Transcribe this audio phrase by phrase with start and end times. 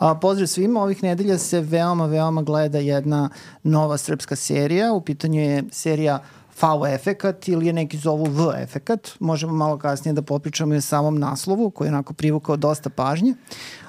[0.00, 3.28] A, pozdrav svima, ovih nedelja se veoma, veoma gleda jedna
[3.62, 4.92] nova srpska serija.
[4.92, 6.22] U pitanju je serija
[6.62, 9.10] V efekat ili je neki zovu V efekat.
[9.18, 13.34] Možemo malo kasnije da popričamo i o samom naslovu koji je onako privukao dosta pažnje.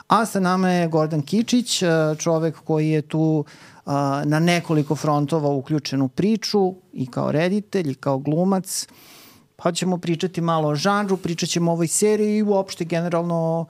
[0.07, 1.84] A sa nama je Gordon Kičić,
[2.17, 3.45] čovek koji je tu
[4.25, 8.88] na nekoliko frontova uključen u priču i kao reditelj i kao glumac.
[9.55, 13.66] Pa ćemo pričati malo o žanru, pričat ćemo o ovoj seriji i uopšte generalno o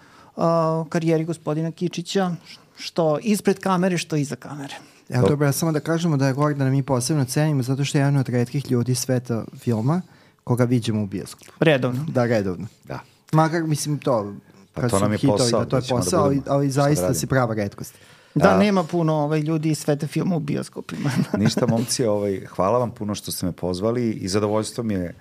[0.90, 2.36] karijeri gospodina Kičića,
[2.78, 4.76] što ispred kamere, što iza kamere.
[5.10, 8.00] Evo, dobro, ja samo da kažemo da je Gordana mi posebno cenimo zato što je
[8.00, 10.02] jedan od redkih ljudi sveta filma
[10.44, 11.52] koga vidimo u bioskopu.
[11.60, 12.06] Redovno.
[12.08, 12.68] Da, redovno.
[12.84, 13.00] Da.
[13.32, 14.34] Makar, mislim, to,
[14.74, 16.56] Pa to nam je hitovi, posao, da, to je da da posao, ali, budemo.
[16.56, 17.96] ali Šta da zaista si prava redkost.
[18.36, 21.12] Da, A- nema puno ovaj, ljudi iz sveta filma u bioskopima.
[21.38, 25.16] Ništa, momci, ovaj, hvala vam puno što ste me pozvali i zadovoljstvo mi je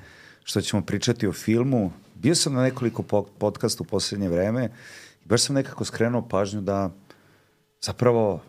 [0.44, 1.92] što ćemo pričati o filmu.
[2.20, 4.70] Bio sam na nekoliko po podcasta u poslednje vreme
[5.24, 6.90] i baš sam nekako skrenuo pažnju da
[7.80, 8.40] zapravo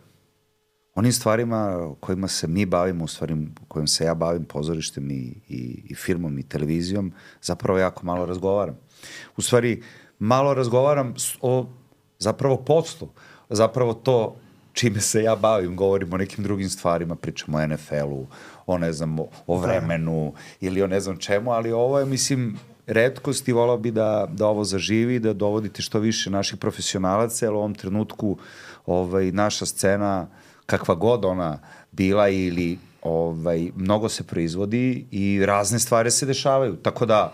[0.94, 3.36] onim stvarima kojima se mi bavimo, u stvari
[3.68, 8.76] kojim se ja bavim pozorištem i, i, i filmom i televizijom, zapravo jako malo razgovaram.
[9.36, 9.82] U stvari,
[10.18, 11.66] malo razgovaram o
[12.18, 13.08] zapravo poslu,
[13.50, 14.36] zapravo to
[14.72, 18.26] čime se ja bavim, govorim o nekim drugim stvarima, pričam o NFL-u,
[18.66, 22.58] o ne znam, o, o vremenu ili o ne znam čemu, ali ovo je, mislim,
[22.86, 27.52] redkost i volao bi da, da ovo zaživi, da dovodite što više naših profesionalaca, jer
[27.52, 28.36] u ovom trenutku
[28.86, 30.26] ovaj, naša scena,
[30.66, 31.58] kakva god ona
[31.92, 36.76] bila ili ovaj, mnogo se proizvodi i razne stvari se dešavaju.
[36.76, 37.32] Tako da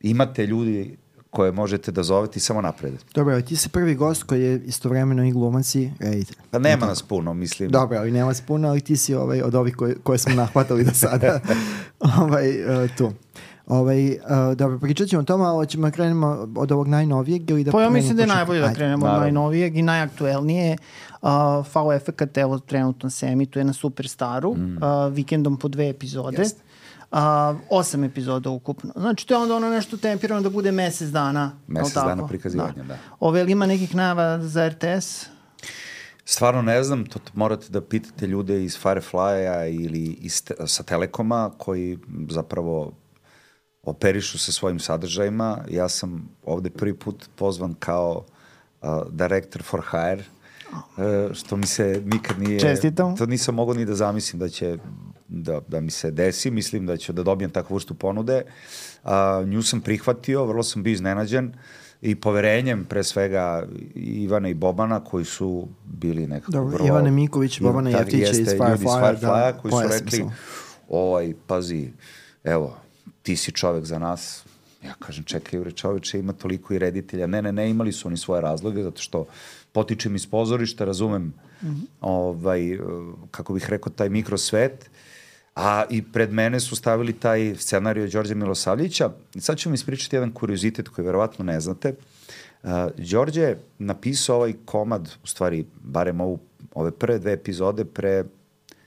[0.00, 0.96] imate ljudi
[1.34, 2.94] koje možete da zovete i samo napred.
[3.14, 6.36] Dobro, ali ti si prvi gost koji je istovremeno i glumac i reditelj.
[6.50, 7.70] Pa nema nas puno, mislim.
[7.70, 10.84] Dobro, ali nema vas puno, ali ti si ovaj, od ovih koje, koje smo nahvatali
[10.84, 11.40] do sada
[12.20, 13.12] ovaj, uh, tu.
[13.66, 14.16] Ovaj, uh,
[14.56, 17.70] dobro, pričat ćemo o tome, ali ćemo da krenemo od ovog najnovijeg ili da...
[17.70, 18.76] Pa ja mislim da je najbolje da Ajde.
[18.76, 19.24] krenemo od naravno.
[19.24, 20.76] najnovijeg i najaktuelnije.
[21.22, 21.30] Uh,
[21.88, 24.76] V efekat, evo, trenutno se emituje na Superstaru, mm.
[24.76, 26.42] uh, vikendom po dve epizode.
[26.42, 26.60] Jeste.
[27.12, 27.18] Uh,
[27.70, 28.92] osam epizoda ukupno.
[28.96, 31.52] Znači, to je onda ono nešto tempirano da bude mesec dana.
[31.66, 32.08] Mesec tako?
[32.08, 32.98] dana prikazivanja, da.
[33.20, 35.26] Ove, ili ima nekih najava za RTS?
[36.24, 41.98] Stvarno ne znam, to morate da pitate ljude iz Firefly-a ili iz, sa Telekoma koji
[42.30, 42.92] zapravo
[43.86, 45.58] operišu sa svojim sadržajima.
[45.70, 48.24] Ja sam ovde prvi put pozvan kao
[48.82, 50.24] uh, director for hire,
[50.72, 52.60] uh, što mi se nikad nije...
[52.60, 53.16] Čestitam.
[53.16, 54.78] To nisam mogao ni da zamislim da će
[55.28, 56.50] da, da mi se desi.
[56.50, 58.42] Mislim da ću da dobijem takvu vrstu ponude.
[59.04, 59.10] Uh,
[59.46, 61.52] nju sam prihvatio, vrlo sam bio iznenađen
[62.02, 66.86] i poverenjem pre svega Ivana i Bobana koji su bili nekako Dobro, vrlo...
[66.86, 70.24] Ivane Miković, Bobana Da, Jeftića iz Firefly-a, da, koji su rekli
[70.88, 71.92] ovaj, pazi,
[72.44, 72.76] evo,
[73.24, 74.44] ti si čovek za nas.
[74.84, 77.26] Ja kažem, čekaj, bre, čoveče, ima toliko i reditelja.
[77.26, 79.26] Ne, ne, ne, imali su oni svoje razloge, zato što
[79.72, 81.32] potičem iz pozorišta, razumem,
[82.00, 82.78] ovaj, eh,
[83.30, 84.90] kako bih rekao, taj mikrosvet,
[85.56, 89.10] a i pred mene su stavili taj scenariju Đorđa Milosavljića.
[89.34, 91.94] I sad ću vam ispričati jedan kuriozitet koji verovatno ne znate.
[92.62, 96.38] Uh, Đorđe je napisao ovaj komad, u stvari, barem ovu,
[96.74, 98.24] ove prve dve epizode pre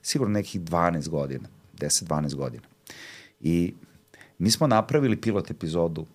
[0.02, 2.64] sigurno nekih 12 godina, 10-12 godina.
[3.40, 3.74] I
[4.38, 6.06] mi smo napravili pilot epizodu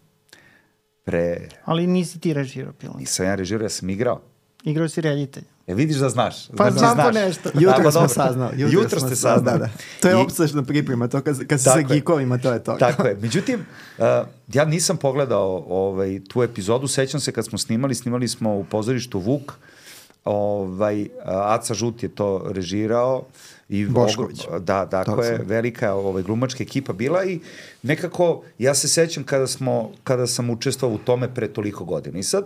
[1.05, 2.99] pre, Ali nisi ti režirao pilot.
[2.99, 4.21] nisam ja režirao, ja sam igrao.
[4.65, 5.45] Igrao si reditelj.
[5.67, 6.49] E vidiš da znaš.
[6.49, 7.15] Pa znači znam po znaš.
[7.17, 7.51] nešto.
[7.55, 8.61] Jutro pa smo saznali.
[8.63, 9.59] Jutro, smo ste sa- saznali.
[9.59, 9.73] Da, da.
[10.01, 11.85] To je I- opsežna priprema, to kad, kad si Tako sa je.
[11.87, 12.73] geekovima, to je to.
[12.75, 13.17] Tako je.
[13.17, 13.61] Međutim,
[13.99, 14.05] uh,
[14.49, 16.89] ja nisam pogledao ovaj, tu epizodu.
[16.89, 19.53] Sećam se kad smo snimali, snimali smo u pozorištu Vuk.
[20.25, 23.25] Ovaj, uh, Aca Žut je to režirao.
[23.73, 24.41] I Bošković.
[24.47, 27.41] ogro- Da, tako Tako velika ovaj, glumačka ekipa bila i
[27.83, 32.19] nekako, ja se sećam kada, smo, kada sam učestvovao u tome pre toliko godina.
[32.19, 32.45] I sad,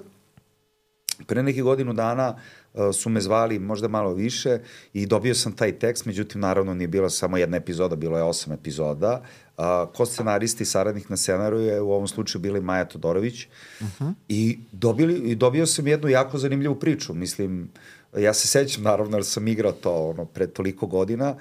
[1.26, 2.36] pre nekih godinu dana
[2.74, 4.58] uh, su me zvali možda malo više
[4.92, 8.52] i dobio sam taj tekst, međutim naravno nije bila samo jedna epizoda, bilo je osam
[8.52, 9.22] epizoda.
[9.58, 9.64] Uh,
[9.94, 13.46] ko scenaristi i saradnik na scenariju je u ovom slučaju bila i Maja Todorović
[13.80, 14.12] uh -huh.
[14.28, 17.14] I, dobili, i dobio sam jednu jako zanimljivu priču.
[17.14, 17.68] Mislim,
[18.16, 21.36] ja se sećam naravno jer sam igrao to ono, pre toliko godina,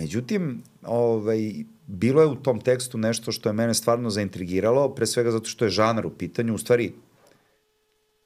[0.00, 1.38] Međutim, ovaj,
[1.86, 5.64] bilo je u tom tekstu nešto što je mene stvarno zaintrigiralo, pre svega zato što
[5.64, 6.92] je žanar u pitanju, u stvari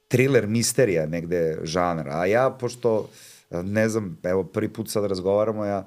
[0.09, 3.09] thriller, misterija negde žanr, a ja, pošto,
[3.51, 5.87] ne znam, evo, prvi put sad razgovaramo, ja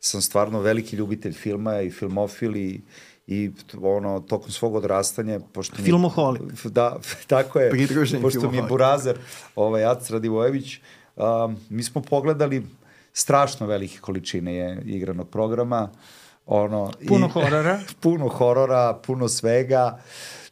[0.00, 2.80] sam stvarno veliki ljubitelj filma i filmofil i,
[3.26, 3.50] i
[3.82, 5.84] ono, tokom svog odrastanja, pošto mi...
[5.84, 6.66] Filmoholik.
[6.66, 7.70] Da, tako je.
[7.70, 8.62] Pridruženi pošto mi je.
[8.62, 9.18] Burazer,
[9.56, 10.80] ovaj, Ac Radivojević,
[11.16, 12.66] um, mi smo pogledali
[13.12, 15.90] strašno velike količine je igranog programa,
[16.46, 17.80] ono, Puno horora.
[18.02, 20.00] puno horora, puno svega.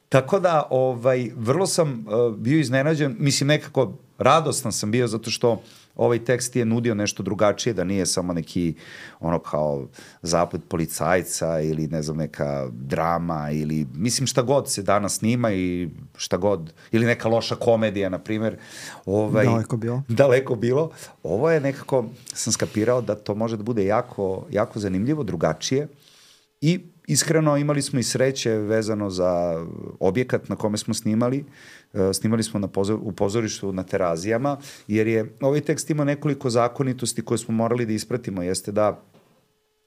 [0.08, 5.62] Tako da, ovaj, vrlo sam uh, bio iznenađen, mislim nekako radostan sam bio zato što
[6.00, 8.74] ovaj tekst je nudio nešto drugačije, da nije samo neki
[9.20, 9.88] ono kao
[10.22, 15.88] zaplet policajca ili ne znam neka drama ili mislim šta god se danas snima i
[16.16, 18.56] šta god, ili neka loša komedija na primer.
[19.06, 20.02] Ovaj, Daleko bilo.
[20.08, 20.90] Daleko bilo.
[21.22, 22.04] Ovo je nekako,
[22.34, 25.88] sam skapirao da to može da bude jako, jako zanimljivo, drugačije
[26.60, 26.80] i
[27.12, 29.64] iskreno imali smo i sreće vezano za
[30.00, 31.44] objekat na kome smo snimali.
[31.92, 34.56] E, snimali smo na pozor, u pozorištu na terazijama,
[34.88, 38.42] jer je ovaj tekst ima nekoliko zakonitosti koje smo morali da ispratimo.
[38.42, 39.02] Jeste da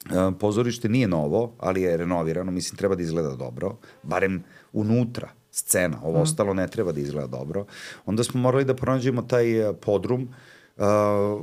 [0.06, 4.44] e, pozorište nije novo, ali je renovirano, mislim treba da izgleda dobro, barem
[4.74, 6.22] unutra scena, ovo mm.
[6.22, 7.66] ostalo ne treba da izgleda dobro.
[8.06, 10.30] Onda smo morali da pronađemo taj e, podrum,
[10.78, 10.86] Uh,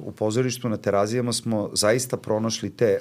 [0.07, 2.99] u pozorištu na terazijama smo zaista pronašli te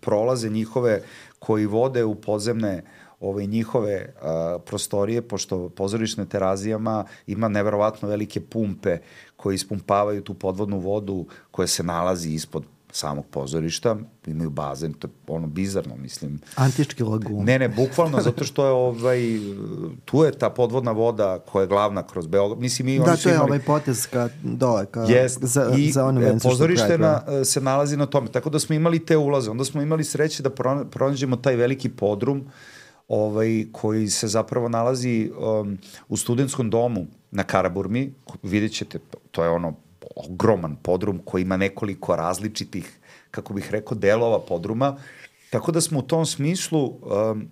[0.00, 1.02] prolaze njihove
[1.38, 2.82] koji vode u podzemne
[3.20, 8.98] ove njihove a, prostorije, pošto pozorišne terazijama ima neverovatno velike pumpe
[9.36, 13.96] koje ispumpavaju tu podvodnu vodu koja se nalazi ispod samog pozorišta,
[14.26, 16.40] imaju bazen, to je ono bizarno, mislim.
[16.56, 17.44] Antički lagun.
[17.44, 19.20] Ne, ne, bukvalno, zato što je ovaj,
[20.04, 22.60] tu je ta podvodna voda koja je glavna kroz Beograd.
[22.60, 23.48] Mislim, mi, da, to je imali...
[23.48, 27.96] ovaj potez ka dole, ka, jest, za, i za ono vencu pozorište na, se nalazi
[27.96, 28.28] na tome.
[28.28, 29.50] Tako da smo imali te ulaze.
[29.50, 30.50] Onda smo imali sreće da
[30.90, 32.44] pronađemo taj veliki podrum
[33.08, 38.14] ovaj, koji se zapravo nalazi um, u studentskom domu na Karaburmi.
[38.42, 38.98] Vidjet ćete,
[39.30, 39.74] to je ono
[40.16, 42.98] ogroman podrum koji ima nekoliko različitih,
[43.30, 44.96] kako bih rekao, delova podruma.
[45.50, 47.50] Tako da smo u tom smislu um,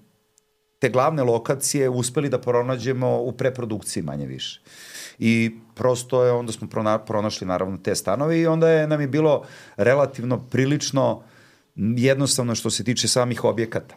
[0.79, 4.61] te glavne lokacije uspeli da pronađemo u preprodukciji manje više.
[5.19, 9.09] I prosto je, onda smo prona, pronašli naravno te stanove i onda je nam je
[9.09, 9.43] bilo
[9.77, 11.23] relativno prilično
[11.97, 13.95] jednostavno što se tiče samih objekata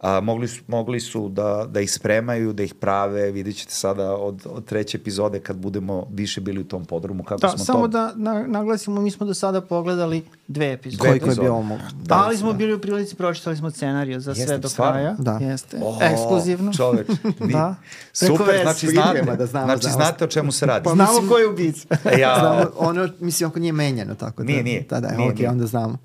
[0.00, 4.12] a, mogli, su, mogli su da, da ih spremaju, da ih prave, vidjet ćete sada
[4.12, 7.24] od, od treće epizode kad budemo više bili u tom podrumu.
[7.24, 7.88] Kako da, smo samo to...
[7.88, 11.08] da na, naglasimo, mi smo do sada pogledali dve epizode.
[11.08, 11.78] Koliko je bio omog.
[11.94, 12.58] Da, Ali smo da.
[12.58, 14.92] bili u prilici, pročitali smo scenariju za Jeste, sve do stvarno?
[14.92, 15.14] kraja.
[15.18, 15.38] Da.
[15.42, 16.72] Jeste, O, ekskluzivno.
[16.72, 17.06] Čoveč,
[17.40, 17.74] mi, da.
[18.12, 19.96] super, znači znate, da znamo, znači znamo.
[19.96, 20.84] znate o čemu se radi.
[20.84, 21.88] Pa, Znamo mislim- ko je ubica.
[22.18, 24.46] ja, Znamo, ono, mislim, ako nije menjano, tako da.
[24.46, 24.86] Nije, nije.
[24.90, 25.50] Da, da, Nije, ok, nije.
[25.50, 25.98] onda znamo.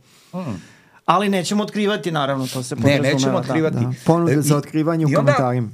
[1.05, 3.13] Ali nećemo otkrivati, naravno, to se ne, podrazumeva.
[3.13, 3.77] nećemo otkrivati.
[3.77, 3.91] Da.
[4.05, 5.69] Ponude E, za otkrivanje u i onda- komentarima.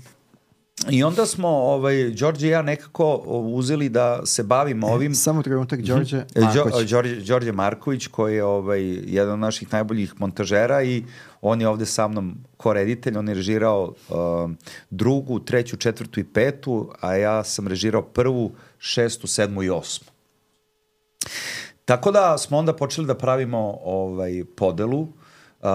[0.89, 5.15] I onda smo, ovaj, Đorđe i ja nekako uzeli da se bavimo ovim.
[5.15, 6.89] Samo trenutak, Đorđe E, Marković.
[6.89, 11.03] Đorđe, Đorđe Marković koji je ovaj, jedan od naših najboljih montažera i
[11.41, 14.51] on je ovde sa mnom koreditelj, on je režirao uh,
[14.89, 20.07] drugu, treću, četvrtu i petu, a ja sam režirao prvu, šestu, sedmu i osmu.
[21.85, 25.07] Tako da smo onda počeli da pravimo ovaj podelu.
[25.61, 25.67] Uh,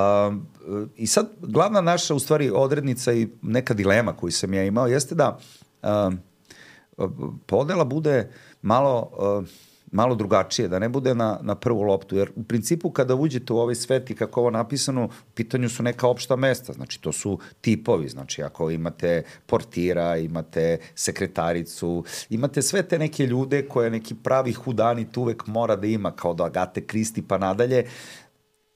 [0.97, 5.15] I sad glavna naša u stvari odrednica i neka dilema koju sam ja imao jeste
[5.15, 5.39] da
[5.83, 7.09] uh,
[7.47, 8.31] podela bude
[8.63, 9.49] malo uh,
[9.93, 13.59] malo drugačije, da ne bude na, na prvu loptu, jer u principu kada uđete u
[13.59, 17.39] ovaj svet i kako ovo napisano, u pitanju su neka opšta mesta, znači to su
[17.61, 24.53] tipovi, znači ako imate portira, imate sekretaricu, imate sve te neke ljude koje neki pravi
[24.53, 27.85] hudanit uvek mora da ima, kao da Agate Kristi pa nadalje,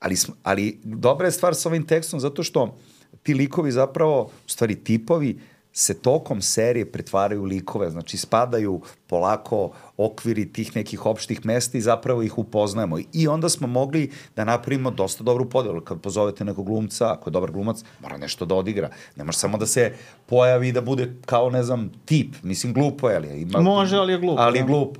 [0.00, 2.78] ali, ali dobra je stvar sa ovim tekstom zato što
[3.22, 5.38] ti likovi zapravo, u stvari tipovi,
[5.72, 12.22] se tokom serije pretvaraju likove, znači spadaju polako okviri tih nekih opštih mesta i zapravo
[12.22, 12.98] ih upoznajemo.
[13.12, 15.80] I onda smo mogli da napravimo dosta dobru podelu.
[15.80, 18.90] Kad pozovete nekog glumca, ako je dobar glumac, mora nešto da odigra.
[19.16, 19.92] Ne može samo da se
[20.26, 22.34] pojavi i da bude kao, ne znam, tip.
[22.42, 23.60] Mislim, glupo je, ali ima...
[23.60, 24.66] Može, ali je glup, Ali je da.
[24.66, 24.98] glup.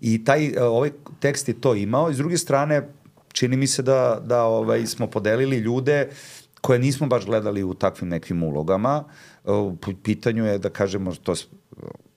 [0.00, 2.10] I taj, ovaj tekst je to imao.
[2.10, 2.88] I s druge strane,
[3.34, 6.08] čini mi se da, da ovaj, smo podelili ljude
[6.60, 9.04] koje nismo baš gledali u takvim nekim ulogama.
[9.44, 11.34] U pitanju je, da kažemo, to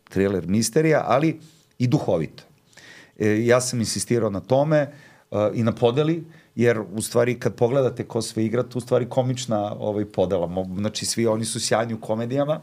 [0.10, 1.40] thriller misterija, ali
[1.80, 2.44] i duhovito.
[3.20, 4.88] E, ja sam insistirao na tome
[5.32, 6.24] uh, i na podeli,
[6.56, 10.66] jer u stvari kad pogledate ko sve igra, to u stvari komična ovaj, podela.
[10.78, 12.62] Znači svi oni su sjajni u komedijama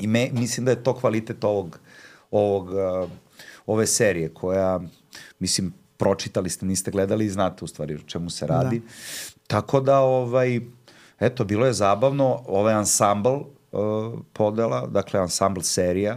[0.00, 1.78] i me, mislim da je to kvalitet ovog,
[2.30, 2.70] ovog,
[3.66, 4.80] ove serije koja,
[5.38, 8.78] mislim, pročitali ste, niste gledali i znate u stvari o čemu se radi.
[8.78, 8.86] Da.
[9.46, 10.60] Tako da, ovaj,
[11.20, 16.16] eto, bilo je zabavno, ovaj ansambl uh, podela, dakle, ansambl serija,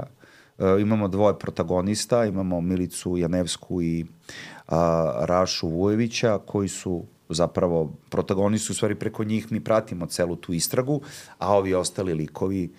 [0.58, 4.74] uh, imamo dvoje protagonista, imamo Milicu Janevsku i uh,
[5.20, 11.02] Rašu Vujevića, koji su zapravo protagonisti, u stvari preko njih mi pratimo celu tu istragu,
[11.38, 12.74] a ovi ostali likovi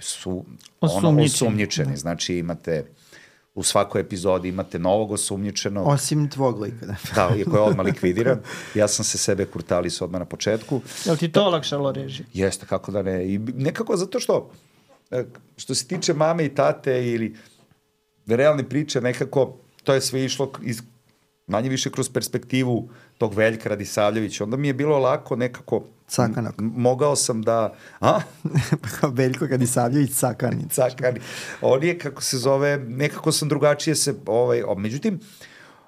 [0.00, 0.44] su
[0.80, 1.24] ono, Osumnjičeni.
[1.24, 1.96] osumnjičeni.
[1.96, 2.86] Znači imate
[3.54, 5.86] u svakoj epizodi imate novog osumnjičenog.
[5.86, 6.86] Osim tvog lika.
[6.86, 6.96] Da.
[7.14, 8.40] Da, iako je odmah likvidiran.
[8.74, 10.80] Ja sam se sebe kurtalis odmah na početku.
[11.04, 12.26] Jel ti to olakšalo režiju?
[12.32, 13.26] Jeste, kako da ne.
[13.34, 14.50] I nekako zato što,
[15.10, 15.24] e,
[15.56, 17.36] što se tiče mame i tate ili
[18.26, 20.82] realne priče, nekako to je sve išlo iz
[21.46, 24.44] manje više kroz perspektivu tog Veljka Radisavljevića.
[24.44, 25.84] Onda mi je bilo lako nekako...
[26.12, 26.54] Cakanak.
[26.58, 27.74] m- Mogao sam da...
[28.00, 28.20] A?
[29.18, 30.68] Veljko Radisavljević Cakani.
[30.70, 31.20] Cakani.
[31.60, 34.14] On je, kako se zove, nekako sam drugačije se...
[34.26, 35.20] Ovaj, o, međutim,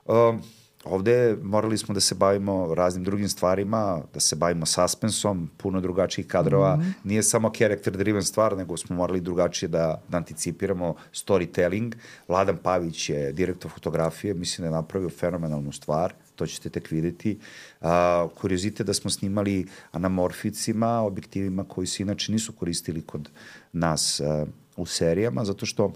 [0.04, 0.42] um,
[0.84, 6.26] ovde morali smo da se bavimo raznim drugim stvarima, da se bavimo suspensom, puno drugačijih
[6.28, 6.76] kadrova.
[6.76, 6.92] Mm -hmm.
[7.04, 11.92] Nije samo character driven stvar, nego smo morali drugačije da, da anticipiramo storytelling.
[12.28, 17.38] Vladan Pavić je direktor fotografije, mislim da je napravio fenomenalnu stvar to ćete tek videti.
[17.80, 17.88] Uh,
[18.34, 23.30] kuriozite da smo snimali anamorficima, objektivima koji se inače nisu koristili kod
[23.72, 25.92] nas uh, u serijama, zato što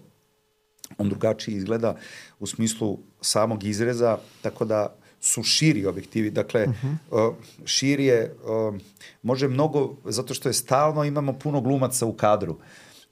[0.98, 1.96] on drugačije izgleda
[2.38, 6.30] u smislu samog izreza, tako da su širi objektivi.
[6.30, 6.74] Dakle, uh
[7.10, 7.28] -huh.
[7.28, 8.80] uh, širi je, uh,
[9.22, 12.56] može mnogo, zato što je stalno, imamo puno glumaca u kadru.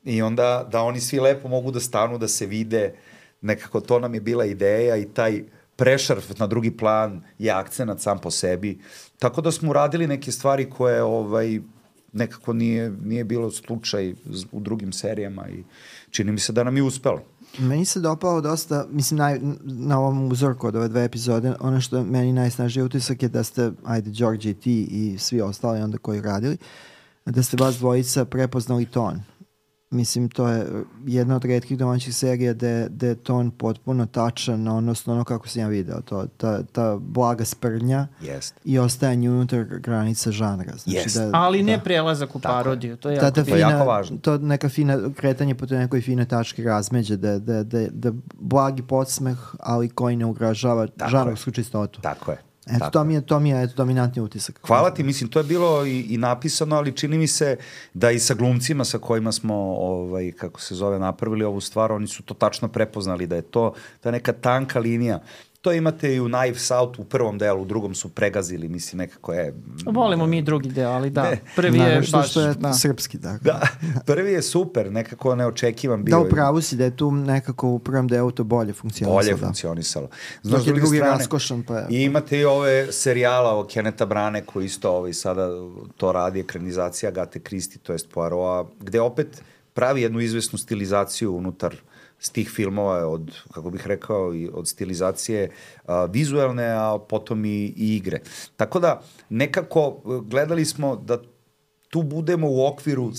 [0.04, 2.94] I onda da oni svi lepo mogu da stanu, da se vide,
[3.40, 5.42] nekako to nam je bila ideja i taj
[5.76, 8.78] prešarf na drugi plan je akcenat sam po sebi.
[9.18, 11.60] Tako da smo uradili neke stvari koje ovaj,
[12.12, 14.14] nekako nije, nije bilo slučaj
[14.52, 15.64] u drugim serijama i
[16.10, 17.20] čini mi se da nam je uspelo.
[17.58, 22.04] Meni se dopao dosta, mislim, naj, na ovom uzorku od ove dve epizode, ono što
[22.04, 26.20] meni najsnažniji utisak je da ste, ajde, George i ti i svi ostali onda koji
[26.20, 26.56] radili,
[27.26, 29.20] da ste vas dvojica prepoznali ton.
[29.90, 30.66] Mislim, to je
[31.06, 35.62] jedna od redkih domaćih serija gde, gde je ton potpuno tačan, odnosno ono kako sam
[35.62, 38.54] ja video, to, ta, ta blaga sprnja Jest.
[38.64, 40.72] i ostajanje unutar granica žanra.
[40.76, 41.16] Znači Jest.
[41.16, 41.82] da, Ali ne da.
[41.82, 42.58] prelazak u Tako je.
[42.64, 44.18] parodiju, to je ta, jako ta To je fina, jako važno.
[44.18, 48.82] To neka fina kretanje po toj nekoj fine tački razmeđe, da, da, da, da blagi
[48.82, 52.00] podsmeh, ali koji ne ugražava Tako žanrovsku čistotu.
[52.00, 52.45] Tako je.
[52.66, 54.60] Eto, Tako to mi je, to mi je eto, dominantni utisak.
[54.66, 57.56] Hvala ti, mislim, to je bilo i, i napisano, ali čini mi se
[57.94, 62.06] da i sa glumcima sa kojima smo, ovaj, kako se zove, napravili ovu stvar, oni
[62.06, 65.20] su to tačno prepoznali, da je to ta neka tanka linija.
[65.66, 69.32] To imate i u Knives Out u prvom delu, u drugom su pregazili, mislim, nekako
[69.32, 69.54] je...
[69.86, 71.40] Volimo mi drugi deo, ali da, Ne.
[71.56, 72.30] prvi je što, baš...
[72.30, 72.72] što je da.
[72.72, 73.44] srpski, tako.
[73.44, 73.60] Da,
[74.06, 76.10] prvi je super, nekako neočekivan bio.
[76.12, 79.16] Da, upravo si da je tu nekako u prvom delu to bolje funkcionisalo.
[79.16, 79.46] bolje da.
[79.46, 80.08] funkcionisalo.
[80.42, 83.64] Dok s je druge drugi strane, raskošan, pa je- I imate i ove serijala o
[83.64, 85.48] Keneta Brane koji isto ovaj, sada
[85.96, 89.42] to radi, ekranizacija Agate Kristi, to jest Poirota, gde opet
[89.74, 91.74] pravi jednu izvesnu stilizaciju unutar
[92.26, 95.50] s tih filmova od, kako bih rekao, i od stilizacije
[95.86, 98.20] a, vizuelne, a potom i, i igre.
[98.56, 101.22] Tako da, nekako gledali smo da
[101.88, 103.12] tu budemo u okviru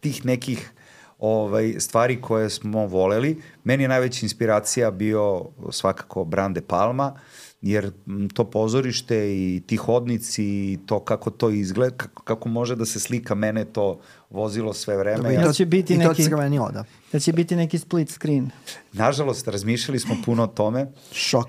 [0.00, 0.70] tih nekih
[1.18, 3.42] ovaj, stvari koje smo voleli.
[3.64, 7.18] Meni je najveća inspiracija bio svakako Brian De Palma,
[7.62, 7.90] jer
[8.34, 13.00] to pozorište i ti hodnici i to kako to izgleda, kako, kako može da se
[13.00, 14.00] slika mene to
[14.30, 15.16] vozilo sve vreme.
[15.16, 16.84] Dobro, i Ja- to, će biti i neki- crveni oda.
[17.12, 18.50] Da će biti neki split screen.
[18.92, 20.86] Nažalost, razmišljali smo puno o tome.
[21.12, 21.46] Šok.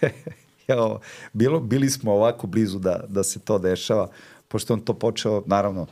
[0.68, 1.00] Evo,
[1.32, 4.10] bilo, bili smo ovako blizu da, da se to dešava,
[4.48, 5.86] pošto on to počeo, naravno,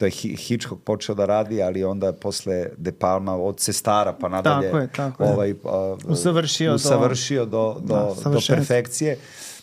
[0.00, 4.28] da je Hi- Hitchcock počeo da radi, ali onda posle De Palma od Cestara pa
[4.28, 5.30] nadalje Tako je, tako je.
[5.30, 9.18] ovaj, a, Usavršio usavršio do, do, Da, do perfekcije.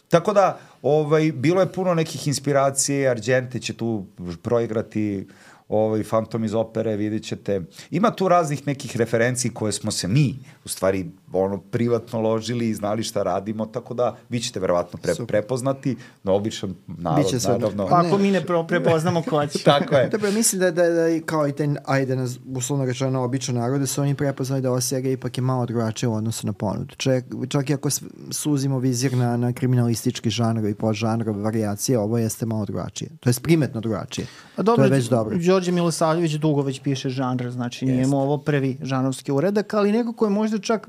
[0.09, 4.05] Tako da, ovaj, bilo je puno nekih inspiracije, Argente će tu
[4.41, 5.27] proigrati
[5.71, 7.61] ovaj, Phantom iz opere, vidit ćete.
[7.91, 10.35] Ima tu raznih nekih referenciji koje smo se mi,
[10.65, 15.13] u stvari, ono, privatno ložili i znali šta radimo, tako da vi ćete verovatno pre,
[15.13, 15.27] Super.
[15.27, 17.87] prepoznati, na običan narod, Biće naravno.
[17.87, 19.63] Pa Ako mi ne prepoznamo ko će.
[19.71, 20.09] Tako je.
[20.09, 23.79] Dobro, mislim da, da, da i kao i taj, ajde, nas, uslovno rečeno, običan narod,
[23.79, 26.95] da su oni prepoznali da ova serija ipak je malo drugačija u odnosu na ponudu.
[26.95, 27.89] Čak, čak i ako
[28.31, 33.09] suzimo vizir na, na kriminalistički žanr i podžanrove variacije, ovo jeste malo drugačije.
[33.19, 34.27] To je primetno drugačije.
[34.61, 35.37] Pa dobro, to je već dobro.
[35.37, 40.25] Đorđe Milosavljević dugo već piše žanr, znači nije mu ovo prvi žanovski uredak, ali nekako
[40.25, 40.87] je možda čak,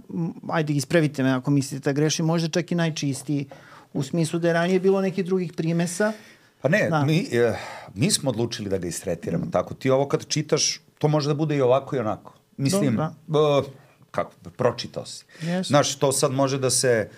[0.49, 3.47] ajde ispravite me ako mislite da grešim, možda čak i najčistiji
[3.93, 6.13] u smislu da je ranije bilo nekih drugih primesa.
[6.61, 7.05] Pa ne, Da.
[7.05, 7.57] mi, eh,
[7.95, 9.75] mi smo odlučili da ga istretiramo tako.
[9.75, 12.35] Ti ovo kad čitaš, to može da bude i ovako i onako.
[12.57, 12.97] Mislim,
[13.29, 13.59] Dobro.
[13.59, 13.65] uh,
[14.11, 15.25] kako, pročitao si.
[15.41, 15.67] Yes.
[15.67, 17.09] Znaš, to sad može da se,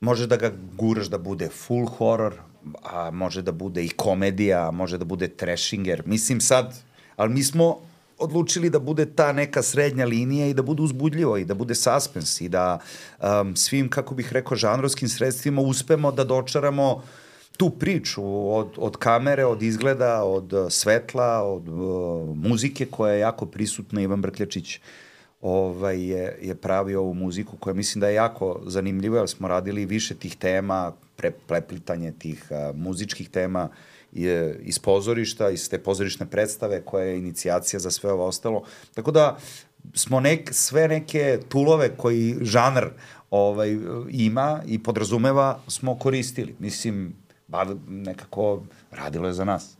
[0.00, 2.34] može da ga guraš da bude full horror,
[2.82, 6.02] a može da bude i komedija, može da bude trashinger.
[6.06, 6.74] Mislim sad,
[7.16, 7.78] ali mi smo
[8.18, 12.40] odlučili da bude ta neka srednja linija i da bude uzbudljivo i da bude suspens
[12.40, 12.78] i da
[13.22, 17.02] um, svim, kako bih rekao, žanrovskim sredstvima uspemo da dočaramo
[17.56, 18.22] tu priču
[18.56, 24.00] od, od kamere, od izgleda, od uh, svetla, od uh, muzike koja je jako prisutna.
[24.00, 24.80] Ivan Brkljačić
[25.46, 29.86] ovaj, je, je pravio ovu muziku koja mislim da je jako zanimljiva, jer smo radili
[29.86, 33.68] više tih tema, pre, preplitanje tih uh, muzičkih tema
[34.12, 38.62] je, iz pozorišta, iz te pozorišne predstave koja je inicijacija za sve ovo ostalo.
[38.94, 39.36] Tako da
[39.94, 42.86] smo nek, sve neke tulove koji žanr
[43.30, 43.78] ovaj,
[44.10, 46.56] ima i podrazumeva smo koristili.
[46.58, 47.14] Mislim,
[47.48, 49.76] bar nekako radilo je za nas.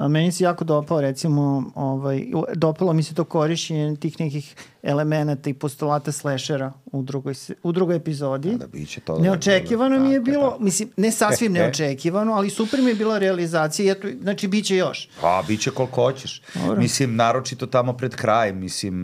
[0.00, 5.50] A, meni se jako dopao, recimo, ovaj, dopalo mi se to korišćenje tih nekih elemenata
[5.50, 8.50] i postulata slashera u drugoj, u drugoj epizodi.
[8.50, 9.18] Da, da, biće to.
[9.18, 10.62] Neočekivano mi je bilo, tako.
[10.62, 15.08] mislim, ne sasvim neočekivano, ali super mi je bila realizacija eto, znači, bit će još.
[15.20, 16.42] Pa, bit će koliko hoćeš.
[16.54, 16.80] Dobro.
[16.80, 18.94] Mislim, naročito tamo pred krajem, mislim,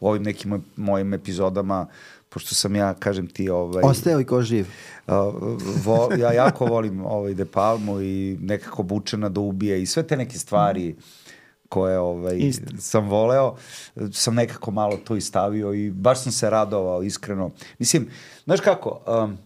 [0.00, 1.86] u ovim nekim moj- mojim epizodama,
[2.36, 3.82] pošto sam ja, kažem ti, ovaj...
[3.84, 4.66] Ostaje li ko živ?
[5.06, 5.14] Uh,
[5.84, 10.16] vo, ja jako volim ovaj De Palmu i nekako Bučena da ubije i sve te
[10.16, 10.96] neke stvari
[11.68, 12.80] koje ovaj, Istina.
[12.80, 13.56] sam voleo,
[14.12, 17.50] sam nekako malo to istavio i baš sam se radovao, iskreno.
[17.78, 18.08] Mislim,
[18.44, 19.38] znaš kako, um,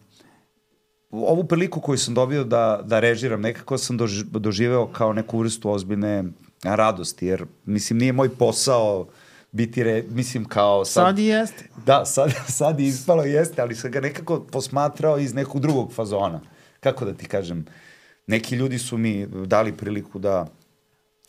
[1.11, 5.71] ovu priliku koju sam dobio da, da režiram, nekako sam dož, doživeo kao neku vrstu
[5.71, 6.25] ozbiljne
[6.63, 9.07] radosti, jer mislim nije moj posao
[9.53, 11.65] biti, re, mislim kao sad, Sad i jeste.
[11.87, 16.41] Da, sad, sad je ispalo jeste, ali sam ga nekako posmatrao iz nekog drugog fazona.
[16.81, 17.67] Kako da ti kažem,
[18.27, 20.47] neki ljudi su mi dali priliku da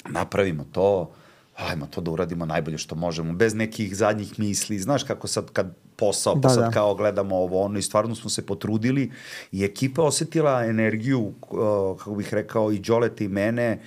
[0.09, 1.11] napravimo to,
[1.57, 4.79] ajmo to da uradimo najbolje što možemo, bez nekih zadnjih misli.
[4.79, 6.71] Znaš kako sad kad posao, pa Da, sad da.
[6.71, 9.11] kao gledamo ovo ono i stvarno smo se potrudili
[9.51, 13.79] i ekipa osetila energiju, uh, kako bih rekao, i Đoleta i mene,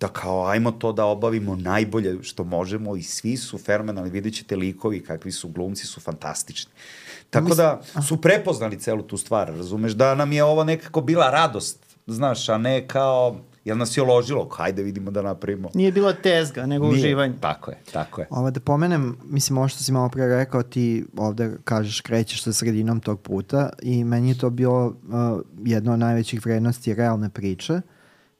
[0.00, 4.56] da kao ajmo to da obavimo najbolje što možemo i svi su fenomenalni, vidjet ćete
[4.56, 6.72] likovi kakvi su glumci, su fantastični.
[7.30, 11.78] Tako da su prepoznali celu tu stvar, razumeš, da nam je ovo nekako bila radost,
[12.06, 15.68] znaš, a ne kao, jel nas je ložilo, hajde vidimo da napravimo.
[15.74, 16.98] Nije bila tezga, nego Nije.
[16.98, 17.34] uživanje.
[17.40, 18.26] Tako je, tako je.
[18.30, 22.52] Ovo da pomenem, mislim, ovo što si malo pre rekao, ti ovde kažeš krećeš sa
[22.52, 24.94] sredinom tog puta i meni je to bilo uh,
[25.64, 27.80] jedno od najvećih vrednosti realne priče,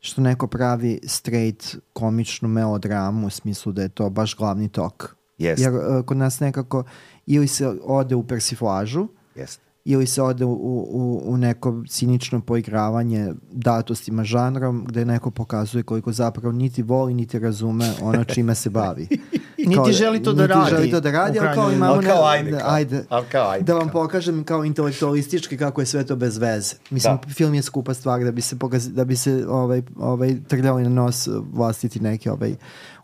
[0.05, 5.17] što neko pravi straight komičnu melodramu u smislu da je to baš glavni tok.
[5.39, 5.63] Jeste.
[5.63, 6.85] Jer uh, kod nas nekako
[7.27, 9.63] ili se ode u persiflažu, Jeste.
[9.85, 16.13] ili se ode u, u, u neko cinično poigravanje datostima žanrom gde neko pokazuje koliko
[16.13, 19.09] zapravo niti voli niti razume ono čime se bavi.
[19.67, 21.93] Niti Kao želi to da radi, želi to da radi, ali kao imamo...
[21.93, 22.71] Ali kao ajde, da, kao.
[22.71, 24.03] ajde, Ali kao ajde, da vam kao.
[24.03, 26.75] pokažem kao intelektualistički kako je sve to bez veze.
[26.91, 27.33] Mislim, Da.
[27.35, 30.89] film je skupa stvar da bi se, pokaz, da bi se ovaj, ovaj, trljali na
[30.89, 32.55] nos vlastiti neke ovaj,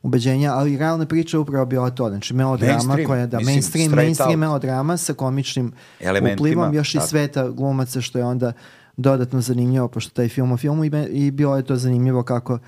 [0.03, 2.09] ubeđenja, ali realna priča je upravo bila to.
[2.09, 4.39] Znači, melodrama Mainstream, koja je, da, mislim, mainstream, mainstream out.
[4.41, 7.09] melodrama sa komičnim Elementima, uplivom, još i tako.
[7.09, 8.53] sveta glumaca, što je onda
[8.97, 12.59] dodatno zanimljivo, pošto taj film o filmu i, i bilo je to zanimljivo kako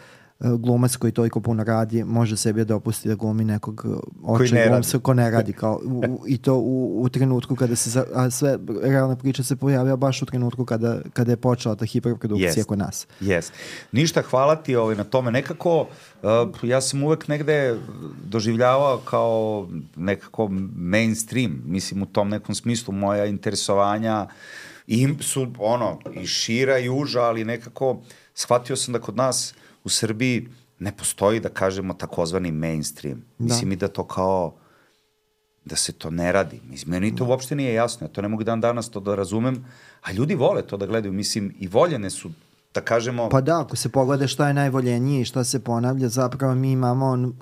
[0.42, 3.87] glumac koji toliko puno radi može sebi da opusti da glumi nekog
[4.26, 7.57] Koji oče ne glumca ko ne radi kao, u, u, i to u, u trenutku
[7.57, 11.37] kada se za, a sve realna priča se pojavila baš u trenutku kada, kada je
[11.37, 12.68] počela ta hiperprodukcija Jest.
[12.68, 13.07] kod nas.
[13.20, 13.52] Jes.
[13.92, 15.31] Ništa, hvala ti ovaj, na tome.
[15.31, 16.28] Nekako, uh,
[16.62, 17.76] ja sam uvek negde
[18.24, 24.26] doživljavao kao nekako mainstream, mislim u tom nekom smislu moja interesovanja
[24.87, 28.00] i su ono i šira i uža, ali nekako
[28.35, 33.25] shvatio sam da kod nas u Srbiji ne postoji da kažemo takozvani mainstream.
[33.38, 34.55] Mislim i da to kao
[35.64, 36.61] da se to ne radi.
[36.64, 38.07] Mislim, meni to uopšte nije jasno.
[38.07, 39.64] Ja to ne mogu dan danas to da razumem,
[40.03, 41.12] a ljudi vole to da gledaju.
[41.12, 42.31] Mislim, i voljene su,
[42.75, 43.29] da kažemo...
[43.29, 47.07] Pa da, ako se pogleda šta je najvoljenije i šta se ponavlja, zapravo mi imamo
[47.07, 47.35] on,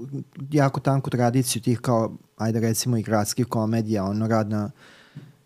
[0.50, 4.70] jako tanku tradiciju tih kao, ajde recimo i gradskih komedija, ono rad na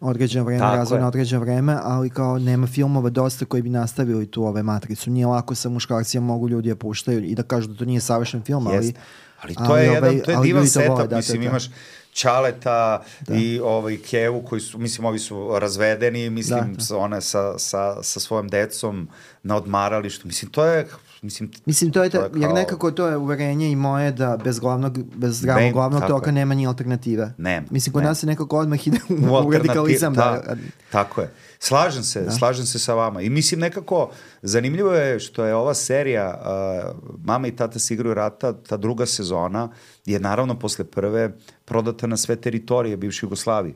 [0.01, 1.01] određeno vreme, Tako razvoj je.
[1.01, 5.11] na određeno vreme, ali kao nema filmova dosta koji bi nastavili tu ove matricu.
[5.11, 8.43] Nije lako sa muškarcima mogu ljudi da puštaju i da kažu da to nije savršen
[8.43, 8.77] film, ali...
[8.77, 9.01] Jeste.
[9.43, 11.51] Ali to je jedan, to je ali divan setup, vole, da, mislim, da, da.
[11.51, 11.71] imaš
[12.13, 16.97] Čaleta i ovaj Kevu koji su, mislim, ovi su razvedeni, mislim, Da, da.
[16.97, 19.09] One sa, sa, sa svojom decom
[19.43, 20.27] na odmaralištu.
[20.27, 20.87] Mislim, to je,
[21.25, 24.13] mislim, Mislim, to je, ta, To je jer kao- nekako to je uverenje i moje
[24.13, 26.33] da bez glavnog, bez zdravog Bang, glavnog toka je.
[26.35, 27.35] nema ni alternative.
[27.39, 28.11] Nema, Mislim, kod nema.
[28.11, 30.15] nas se nekako odmah ide u, u radikalizam.
[30.15, 30.57] Da, Da,
[30.91, 31.31] tako je.
[31.59, 32.31] Slažem se, da.
[32.31, 33.21] slažem se sa vama.
[33.21, 34.11] I mislim nekako,
[34.43, 39.07] zanimljivo je što je ova serija uh, Mama i tata se igraju rata, ta druga
[39.07, 39.69] sezona
[40.05, 41.33] je naravno posle prve
[41.65, 43.75] prodata na sve teritorije bivše Jugoslavije.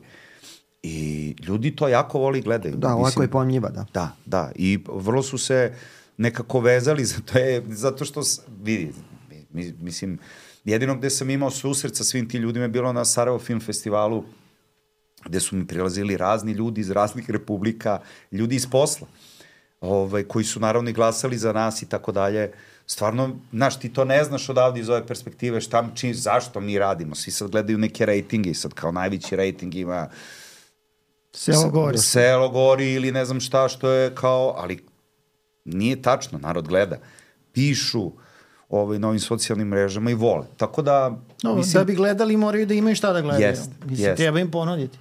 [0.83, 0.95] I
[1.39, 2.75] ljudi to jako voli i gledaju.
[2.75, 3.85] da, lako je pomljiva, da.
[3.93, 4.51] Da, da.
[4.55, 5.73] I vrlo su se
[6.19, 8.21] nekako vezali za to je, zato što,
[8.61, 8.93] vidi,
[9.49, 10.19] mi, mislim,
[10.63, 14.23] jedino gde sam imao susret sa svim ti ljudima je bilo na Sarajevo Film Festivalu,
[15.25, 17.99] gde su mi prilazili razni ljudi iz raznih republika,
[18.31, 19.07] ljudi iz posla,
[19.81, 22.51] ovaj, koji su naravno i glasali za nas i tako dalje.
[22.85, 27.15] Stvarno, znaš, ti to ne znaš odavde iz ove perspektive, šta, či, zašto mi radimo.
[27.15, 30.09] Svi sad gledaju neke rejtinge i sad kao najveći rejting ima
[31.33, 31.97] Selo gori.
[31.97, 34.88] Selo gori ili ne znam šta što je kao, ali
[35.69, 36.97] nije tačno, narod gleda.
[37.51, 38.11] Pišu
[38.69, 40.45] ovaj, na ovim socijalnim mrežama i vole.
[40.57, 43.45] Tako da, No, mislim, Da bi gledali moraju da imaju šta da gledaju.
[43.47, 44.17] Jest, Mislim, jest.
[44.17, 44.97] treba im ponuditi.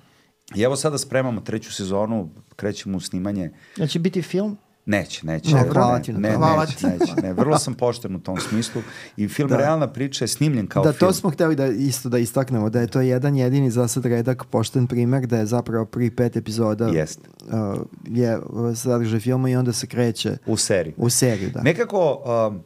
[0.55, 3.51] I evo sada spremamo treću sezonu, krećemo u snimanje.
[3.77, 4.57] Da će biti film?
[4.89, 5.51] Neće, neće.
[5.51, 6.33] No, ne, hvala ti ne.
[6.33, 6.87] Hvala neće, ti.
[6.87, 7.33] neće, ne.
[7.33, 8.83] Vrlo sam pošten u tom smislu
[9.17, 9.57] i film Da.
[9.57, 10.99] Realna priča je snimljen kao da, film.
[11.01, 14.45] to smo hteli da isto da istaknemo, da je to jedan jedini za sad redak
[14.45, 17.21] pošten primer, da je zapravo pri pet epizoda Jest.
[17.43, 18.45] uh, je uh,
[18.77, 20.95] sadržaj filma i onda se kreće U seriji.
[20.97, 21.63] u seriju, da.
[21.63, 22.61] Nekako, um,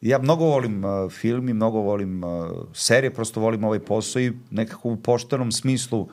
[0.00, 2.30] ja mnogo volim uh, film i mnogo volim uh,
[2.74, 6.08] serije, prosto volim ovaj posao i nekako u poštenom smislu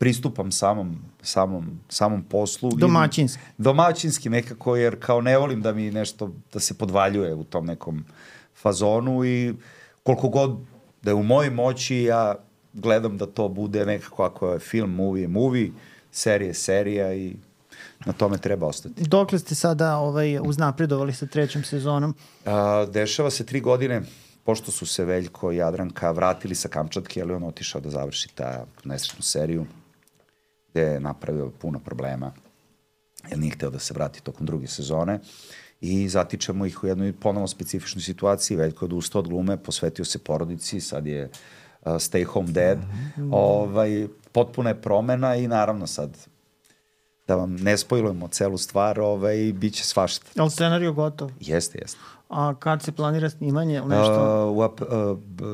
[0.00, 2.70] pristupam samom, samom, samom poslu.
[2.72, 3.40] I- Domaćinski.
[3.58, 8.04] Domaćinski nekako, jer kao ne volim da mi nešto, da se podvaljuje u tom nekom
[8.62, 9.54] fazonu i
[10.02, 10.56] koliko god
[11.02, 12.34] da je u mojoj moći, ja
[12.72, 15.70] gledam da to bude nekako ako je film, movie movie,
[16.12, 17.36] serija je serija i
[18.06, 19.02] na tome treba ostati.
[19.02, 22.14] Dokle ste sada ovaj, uznapredovali sa trećom sezonom?
[22.46, 24.02] A, dešava se tri godine
[24.44, 28.64] pošto su se Veljko i Jadranka vratili sa Kamčatke, ali on otišao da završi ta
[28.84, 29.66] nesrećnu seriju
[30.70, 32.32] gde je napravio puno problema
[33.28, 35.20] jer nije hteo da se vrati tokom druge sezone
[35.80, 38.56] i zatičemo ih u jednoj ponovo specifičnoj situaciji.
[38.56, 42.78] Veljko je odustao od glume, posvetio se porodici, sad je uh, stay home dad.
[43.30, 46.18] Ovaj, potpuna je promena i naravno sad
[47.26, 50.26] da vam ne spojlujemo celu stvar, ovaj, bit će svašta.
[50.34, 51.30] Je li scenariju gotov?
[51.40, 51.98] Jeste, jeste.
[52.30, 53.80] A kad se planira snimanje?
[53.80, 54.46] Nešto?
[54.50, 54.88] Uh, u ap, uh,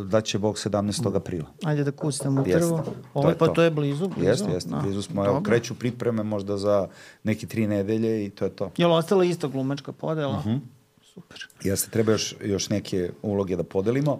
[0.04, 1.16] da će Bog 17.
[1.16, 1.46] aprila.
[1.64, 2.78] Ajde da kucnem u drvo.
[2.78, 3.52] To Ovo je pa to.
[3.52, 4.08] to je blizu.
[4.08, 4.28] blizu.
[4.28, 4.76] Jeste, jeste, Da.
[4.76, 5.26] blizu smo.
[5.26, 6.88] Evo, kreću pripreme možda za
[7.24, 8.70] neki tri nedelje i to je to.
[8.76, 10.38] Je li ostala isto glumačka podela?
[10.40, 10.56] Mhm.
[11.02, 11.46] Super.
[11.62, 14.18] Jeste, treba još, još neke uloge da podelimo.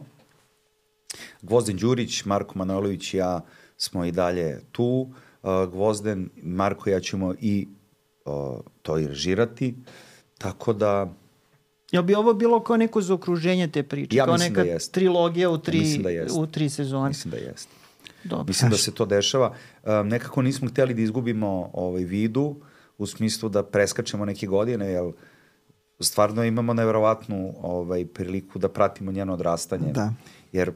[1.42, 3.40] Gvozden Đurić, Marko Manojlović i ja
[3.76, 5.08] smo i dalje tu.
[5.42, 7.68] Uh, Gvozden, Marko i ja ćemo i
[8.24, 8.32] uh,
[8.82, 9.74] to i režirati.
[10.38, 11.12] Tako da,
[11.90, 14.16] Jel bi ovo bilo kao neko zaokruženje te priče?
[14.16, 14.92] Ja kao mislim da neka jeste.
[14.92, 17.08] trilogija u tri, mislim da u tri sezone?
[17.08, 17.70] mislim da jeste.
[18.24, 18.44] Dobro.
[18.48, 19.54] Mislim da se to dešava.
[19.84, 22.56] Um, nekako nismo hteli da izgubimo ovaj vidu
[22.98, 25.12] u smislu da preskačemo neke godine, jer
[26.00, 29.92] stvarno imamo neverovatnu ovaj, priliku da pratimo njeno odrastanje.
[29.92, 30.12] Da.
[30.52, 30.72] Jer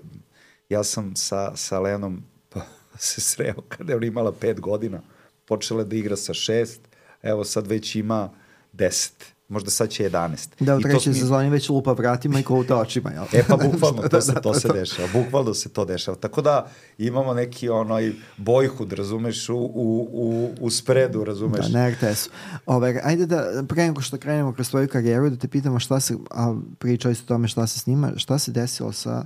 [0.68, 2.60] ja sam sa, sa Leonom pa,
[2.98, 5.00] se sreo kada je ona imala pet godina.
[5.44, 6.80] Počela da igra sa šest,
[7.22, 8.30] evo sad već ima
[8.72, 9.32] deset.
[9.50, 10.48] Možda sad će 11.
[10.60, 13.24] Da, u trećoj smo- sezoni već lupa vratima i kouta očima, jel?
[13.32, 15.08] E pa bukvalno, to Da, se, da, to se dešava.
[15.14, 16.16] Bukvalno se to dešava.
[16.16, 16.66] Tako da
[16.98, 21.66] imamo neki onaj bojhud, razumeš, u, u, u, u spredu, razumeš.
[21.66, 22.30] Da, na RTS-u.
[22.66, 26.14] Ove, ajde da, pre nego što krenemo kroz tvoju karijeru, da te pitamo šta se,
[26.30, 29.24] a pričali ste o tome šta se snima, šta se desilo sa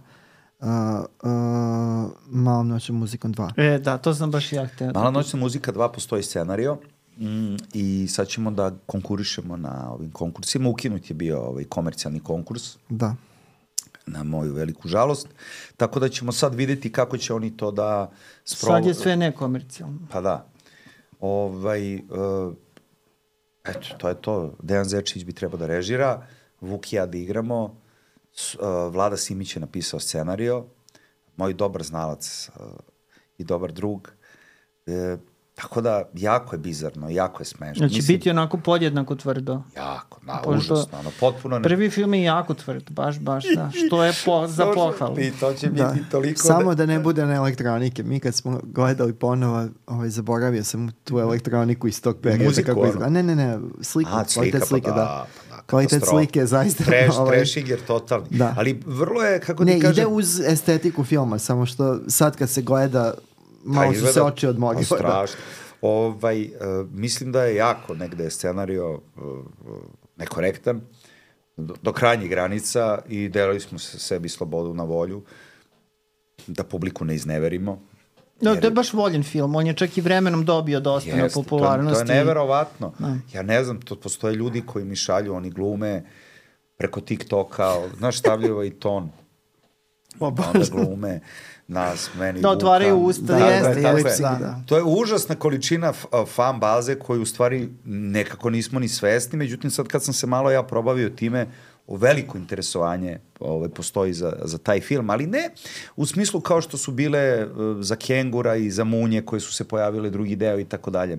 [0.60, 0.66] uh,
[1.22, 1.28] uh,
[2.26, 3.74] Malom noćom muzikom 2?
[3.74, 4.92] E, da, to sam baš ja hteo.
[4.94, 6.76] Mala noćna muzika 2 postoji scenario
[7.18, 10.68] mm, i sad ćemo da konkurišemo na ovim konkursima.
[10.68, 13.14] Ukinut je bio ovaj komercijalni konkurs Da.
[14.07, 15.29] na moju veliku žalost.
[15.77, 18.11] Tako da ćemo sad videti kako će oni to da
[18.44, 18.77] sprovo...
[18.77, 19.98] Sad je sve nekomercijalno.
[20.11, 20.46] Pa da.
[21.20, 22.55] Ovaj, uh,
[23.64, 24.57] eto, to je to.
[24.62, 26.27] Dejan Zečić bi trebao da režira,
[26.61, 27.81] Vuk i ja da igramo,
[28.33, 28.61] S, uh,
[28.92, 30.64] Vlada Simić je napisao scenario,
[31.37, 32.66] moj dobar znalac uh,
[33.38, 34.12] i dobar drug.
[34.87, 35.16] E,
[35.54, 37.88] tako da, jako je bizarno, jako je smešno.
[37.88, 39.62] Znači biti onako podjednako tvrdo.
[39.76, 41.58] Jako, na, Pošto užasno, ono, potpuno...
[41.58, 41.62] Ne...
[41.62, 43.70] Prvi film je jako tvrd, baš, baš, da.
[43.86, 45.20] Što je po, za pohvalu.
[45.20, 45.84] I to će Da.
[45.94, 46.42] biti toliko...
[46.42, 48.02] Samo da ne bude na elektronike.
[48.02, 52.44] Mi kad smo gledali ponovo, ovaj, zaboravio sam tu elektroniku iz tog perioda.
[52.44, 52.88] Muziku, kako ono?
[52.88, 53.10] izgleda.
[53.10, 54.10] Ne, ne, ne, sliku.
[54.12, 55.26] A, slika, pa slike, da, da.
[55.50, 56.84] pa da, Kvalitet slike zaista...
[56.84, 58.26] Trash, ovaj, trashing je totalni.
[58.30, 58.54] Da.
[58.58, 60.02] Ali vrlo je, kako Ne, ti kažem...
[60.02, 63.14] ide uz estetiku filma, samo što sad kad se gleda,
[63.64, 64.85] malo Pa su se izgleda- oči odmorile.
[64.90, 65.37] Pa strašno.
[65.83, 66.50] Ovaj, uh,
[66.90, 69.00] mislim da je jako negde scenario uh,
[70.16, 70.81] nekorektan
[71.57, 75.22] do, do krajnjih granica i delali smo se sebi slobodu na volju
[76.46, 77.79] da publiku ne izneverimo.
[78.40, 79.55] Da, Jer- to je baš voljen film.
[79.55, 82.00] On je čak i vremenom dobio dosta na Jeste, popularnosti.
[82.00, 82.92] To, to je neverovatno.
[82.98, 83.16] Da.
[83.33, 86.05] Ja ne znam, to postoje ljudi koji mi šalju, oni glume
[86.77, 87.64] preko TikToka,
[87.98, 89.11] znaš, stavljaju ovaj ton.
[90.20, 91.20] Onda glume
[91.68, 93.07] nas, meni Da otvaraju Vuka.
[93.07, 94.38] usta, Da, jeste, da, jeste, da, da.
[94.38, 94.61] da.
[94.66, 95.92] To je užasna količina
[96.27, 100.50] fan baze koju u stvari nekako nismo ni svesni, međutim sad kad sam se malo
[100.50, 101.46] ja probavio time,
[101.87, 105.50] o veliko interesovanje ovaj, postoji za, za taj film, ali ne
[105.96, 109.64] u smislu kao što su bile uh, za Kengura i za Munje koje su se
[109.64, 111.18] pojavile drugi deo i tako dalje.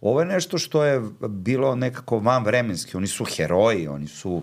[0.00, 4.42] Ovo je nešto što je bilo nekako van vremenski, oni su heroji, oni su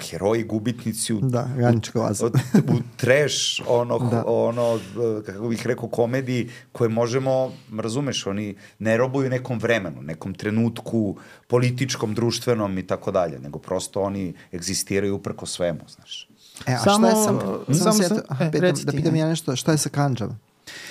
[0.00, 2.26] heroji gubitnici u, Da, radnička laza.
[2.26, 2.28] u,
[2.68, 3.36] u trash,
[3.68, 4.24] ono, Da.
[4.26, 4.78] ono,
[5.26, 11.16] kako bih rekao, komediji koje možemo, razumeš, oni ne robuju nekom vremenu, nekom trenutku
[11.46, 16.28] političkom, društvenom i tako dalje, nego prosto oni egzistiraju uprko svemu, znaš.
[16.66, 17.22] E, a Samo- šta je sa...
[17.24, 18.04] samo Samo sam- se,
[18.40, 19.18] e, pitam, da ti, pitam e.
[19.18, 20.36] ja nešto, šta je sa Kanđama?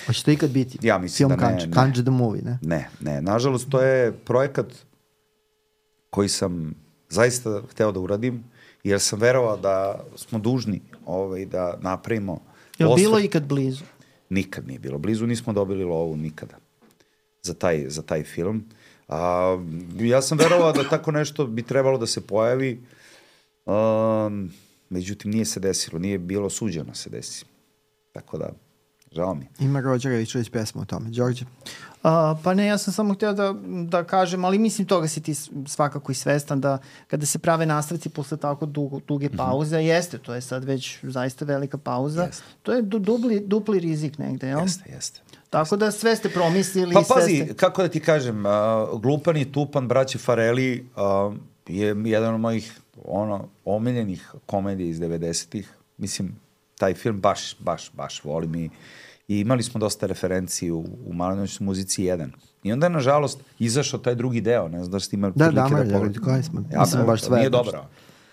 [0.06, 0.78] Hoće to ikad biti?
[0.82, 1.92] Ja mislim Film da ne, ne.
[1.94, 2.58] The movie, ne?
[2.62, 3.22] Ne, ne.
[3.22, 4.66] Nažalost, to je projekat
[6.10, 6.74] koji sam
[7.08, 8.44] zaista hteo da uradim,
[8.84, 12.40] jer sam verovao da smo dužni ovaj, da napravimo
[12.78, 13.84] Je li bilo ikad blizu?
[14.28, 16.56] Nikad nije bilo blizu, nismo dobili lovu nikada
[17.42, 18.64] za taj, za taj film.
[19.08, 19.58] A,
[20.00, 22.80] ja sam verovao da tako nešto bi trebalo da se pojavi,
[23.66, 24.50] um,
[24.90, 27.44] međutim nije se desilo, nije bilo suđeno da se desi.
[28.12, 28.50] Tako da,
[29.12, 29.48] žao mi.
[29.60, 31.10] Ima Rođer Ravičević pesmu o tome.
[31.10, 31.44] Đorđe?
[32.04, 32.10] Uh,
[32.42, 33.54] pa ne, ja sam samo htio da,
[33.88, 35.34] da kažem, ali mislim toga si ti
[35.66, 40.34] svakako i svestan da kada se prave nastavci posle tako dugo, duge pauze, jeste, to
[40.34, 42.44] je sad već zaista velika pauza, Jeste.
[42.62, 44.60] to je du, dupli, dupli rizik negde, jel?
[44.60, 45.20] Jeste, jeste.
[45.50, 47.54] Tako da sve ste promislili Pa pazi, ste...
[47.54, 51.34] kako da ti kažem, uh, Glupan i Tupan, braće Fareli, uh,
[51.68, 55.74] je jedan od mojih ono, omiljenih komedija iz 90-ih.
[55.96, 56.40] Mislim,
[56.78, 58.70] taj film baš, baš, baš volim i,
[59.28, 62.28] i imali smo dosta referenciji u, u Malinoviću muzici 1.
[62.62, 65.74] I onda je, nažalost, izašao taj drugi deo, ne znam da ste imali Da, prilike
[65.74, 66.20] da da, pogledate.
[66.20, 66.64] koji smo.
[66.72, 67.38] Ja, Mislim, ne, baš to sve.
[67.38, 67.84] Nije dobro.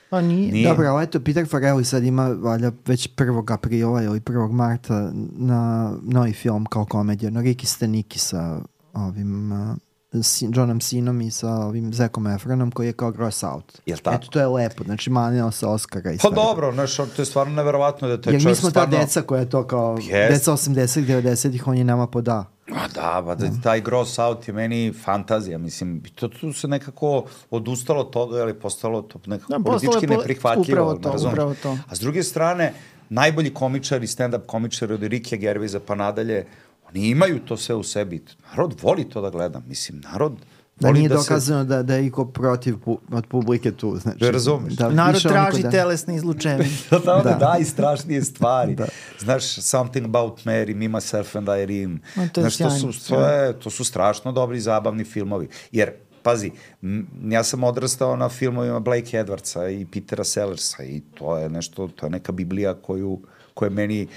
[0.10, 0.52] Pa nije.
[0.52, 0.70] Nije.
[0.70, 3.54] Dobro, ali eto, Peter Farrelly sad ima, valjda, već 1.
[3.54, 4.52] aprila ili 1.
[4.52, 8.62] marta na novi film kao komedija, na Riki Steniki sa
[8.94, 9.76] ovim uh,
[10.14, 13.82] sin, Johnom Sinom i sa ovim Zekom Efronom koji je kao gross out.
[13.86, 14.16] Jel tako?
[14.16, 17.56] Eto, to je lepo, znači manio se Oscara i Pa dobro, znaš, to je stvarno
[17.56, 18.92] neverovatno da taj Jer mi smo stvarno...
[18.92, 20.34] ta deca koja je to kao, Jest.
[20.34, 22.46] deca 80-ih, 90-ih, on je nama poda.
[22.70, 27.24] A da, ba, da, taj gross out je meni fantazija, mislim, to tu se nekako
[27.50, 30.64] odustalo od toga, ali postalo to nekako Da, da, je politički po- neprihvatljivo.
[30.82, 31.34] upravo to, ne razumeš?
[31.34, 31.78] upravo to.
[31.88, 32.74] A s druge strane,
[33.10, 36.46] najbolji komičari, stand-up komičari od Rike Gerviza pa nadalje,
[36.92, 38.24] oni imaju to sve u sebi.
[38.50, 40.34] Narod voli to da gleda, mislim, narod
[40.80, 43.98] Da voli nije da dokazano da, da je iko protiv pu, od publike tu.
[43.98, 44.74] Znači, Da razumeš.
[44.74, 46.58] Da, Narod traži da- telesne izlučenje.
[46.92, 47.58] da, da, da, Da.
[47.60, 48.76] i strašnije stvari.
[48.76, 48.88] Da.
[49.20, 51.98] Znaš, Something About Mary, Me, Myself and Irene.
[52.16, 55.48] A, to Znaš, to su, to, je, to su strašno dobri i zabavni filmovi.
[55.72, 55.92] Jer,
[56.24, 56.52] pazi,
[56.82, 61.88] m, ja sam odrastao na filmovima Blake Edwardsa i Petera Sellersa i to je nešto,
[61.88, 63.20] to je neka biblija koju,
[63.54, 64.08] koja meni,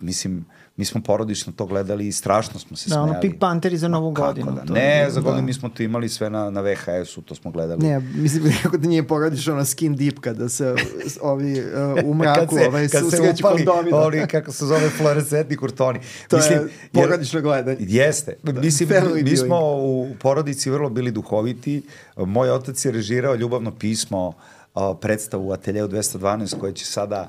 [0.00, 0.44] mislim,
[0.76, 3.10] mi smo porodično to gledali i strašno smo se Da, smejali.
[3.10, 4.52] ono, Pink Pantheri za novu Kako godinu.
[4.52, 7.34] Da, to ne, je- za godinu mi smo to imali sve na, na VHS-u, to
[7.34, 7.80] smo gledali.
[7.80, 10.74] Ne, mislim kako da nije porodiš ono skin deep kada se
[11.22, 11.66] ovi uh,
[12.04, 13.90] u mraku ovaj, kad se susreću upali kondomi.
[13.90, 13.96] da.
[13.98, 15.98] oni, kako se zove, fluorescentni kurtoni.
[16.28, 17.76] To Mislim, je porodično gledanje.
[17.80, 18.36] Jeste.
[18.44, 19.46] Mislim, family mi viewing.
[19.46, 21.82] smo u porodici vrlo bili duhoviti.
[22.16, 24.32] Moj otac je režirao ljubavno pismo,
[24.74, 27.28] a, predstavu u Ateljeu 212 koja će sada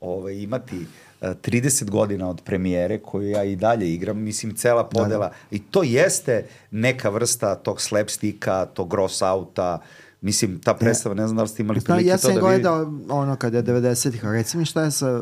[0.00, 5.30] ovaj, imati a, 30 godina od premijere koju ja i dalje igram, mislim cela podela
[5.50, 9.78] i to jeste neka vrsta tog slapsticka, tog gross outa,
[10.20, 12.40] mislim ta predstava, ne znam da li ste imali Zna, prilike ja to sam da
[12.40, 12.50] vidite.
[12.62, 12.76] gledao
[13.10, 15.20] ono kada je 90-ih, a reci mi šta je sa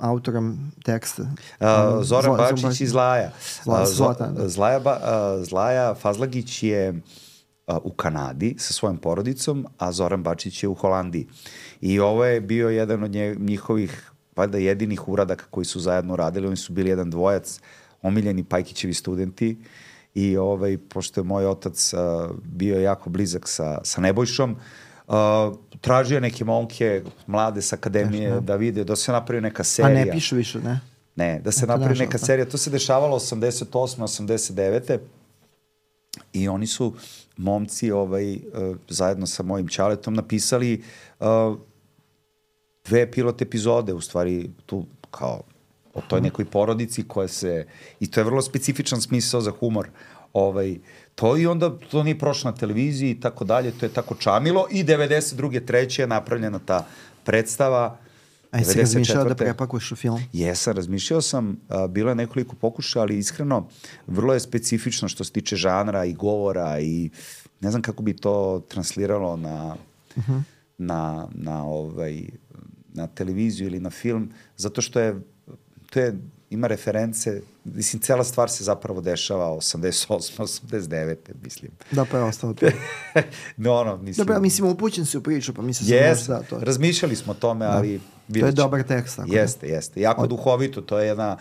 [0.00, 1.22] autorom teksta?
[1.22, 1.66] Uh,
[2.02, 3.30] Zoran Zla- Bačić i Zlaja.
[3.64, 4.48] Zla- Zo- Zlatan, da.
[4.48, 5.00] Zlaja, ba,
[5.38, 10.74] uh, Zlaja Fazlagić je uh, u Kanadi sa svojom porodicom, a Zoran Bačić je u
[10.74, 11.26] Holandiji.
[11.80, 14.09] I ovo je bio jedan od nje, njihovih,
[14.40, 16.46] valjda jedinih uradaka koji su zajedno radili.
[16.46, 17.60] Oni su bili jedan dvojac,
[18.02, 19.56] omiljeni Pajkićevi studenti
[20.14, 22.00] i ovaj, pošto je moj otac uh,
[22.44, 25.14] bio jako blizak sa, sa Nebojšom, uh,
[25.80, 30.04] tražio je neke momke mlade sa akademije da vide, da se napravi neka A serija.
[30.04, 30.80] ne pišu više, ne?
[31.16, 32.48] Ne, da se Eto, napravi neka serija.
[32.48, 34.02] To se dešavalo 88.
[34.02, 34.98] 89.
[36.32, 36.94] I oni su
[37.36, 40.82] momci ovaj, uh, zajedno sa mojim čaletom napisali
[41.20, 41.26] uh,
[42.84, 45.42] dve pilot epizode, u stvari tu kao
[45.94, 47.66] o toj nekoj porodici koja se,
[48.00, 49.88] i to je vrlo specifičan smisao za humor,
[50.32, 50.76] ovaj,
[51.14, 54.66] to i onda to nije prošlo na televiziji i tako dalje, to je tako čamilo
[54.70, 55.66] i 92.
[55.66, 56.86] treće je napravljena ta
[57.24, 57.98] predstava.
[58.50, 59.36] A jesi razmišljao da 94..
[59.36, 60.22] prepakuješ u film?
[60.32, 63.68] Jesam, razmišljao sam, a, bilo je nekoliko pokušaja, ali iskreno,
[64.06, 67.10] vrlo je specifično što se tiče žanra i govora i
[67.60, 69.76] ne znam kako bi to transliralo na,
[70.78, 72.24] na, na, ovaj,
[73.00, 75.20] na televiziju ili na film, zato što je,
[75.90, 76.18] to je,
[76.50, 81.70] ima reference, mislim, cela stvar se zapravo dešava 88, 89, mislim.
[81.90, 82.66] Da, pa je ostalo to.
[83.56, 84.24] no, ono, mislim...
[84.24, 86.58] Dobro, ja mislim, upućen si u priču, pa mislim Yes, da, to.
[86.58, 87.88] razmišljali smo o tome, ali...
[87.88, 89.16] To je vidjet dobar tekst.
[89.16, 89.36] Tako da.
[89.36, 90.00] Jeste, jeste.
[90.00, 91.36] Jako duhovito, to je jedna,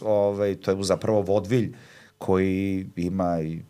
[0.00, 1.74] ovaj, to je zapravo vodvilj
[2.18, 3.62] koji ima i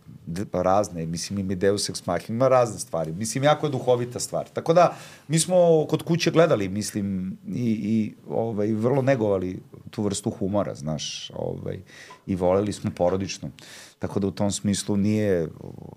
[0.53, 3.13] razne, mislim i Deus Ex Machina, ima razne stvari.
[3.13, 4.49] Mislim, jako je duhovita stvar.
[4.49, 4.97] Tako da,
[5.29, 11.31] mi smo kod kuće gledali, mislim, i, i ovaj, vrlo negovali tu vrstu humora, znaš,
[11.35, 11.81] ovaj,
[12.27, 13.51] i voleli smo porodično.
[13.99, 15.49] Tako da u tom smislu nije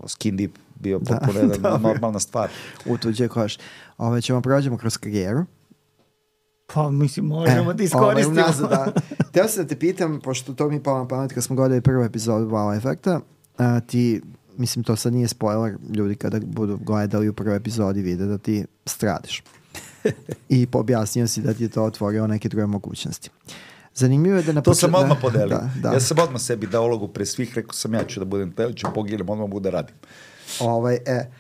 [0.08, 1.90] skin deep bio potpuno jedna dobro.
[1.90, 2.50] normalna stvar.
[2.86, 3.58] U tuđe koš.
[3.98, 5.46] Ove, ćemo prođemo kroz karijeru.
[6.74, 8.32] Pa mislim, možemo da iskoristimo.
[8.32, 8.92] Ovaj, unazad, da.
[9.32, 12.04] Teo sam da te pitam, pošto to mi palo na pamet kad smo gledali prvu
[12.04, 13.20] epizodu Wow Efekta,
[13.58, 14.22] a, ti,
[14.58, 18.66] mislim to sad nije spoiler, ljudi kada budu gledali u prvoj epizodi vide da ti
[18.86, 19.44] stradiš.
[20.50, 23.30] I objasnio si da ti je to otvorio neke druge mogućnosti.
[23.94, 25.58] Zanimljivo je da na To sam odmah da, podelio.
[25.58, 25.94] Da, da.
[25.94, 28.74] Ja sam odmah sebi dao ulogu pre svih, rekao sam ja ću da budem teo,
[28.74, 29.96] ću poginem, odmah mogu da radim.
[30.60, 31.32] Ovaj, e,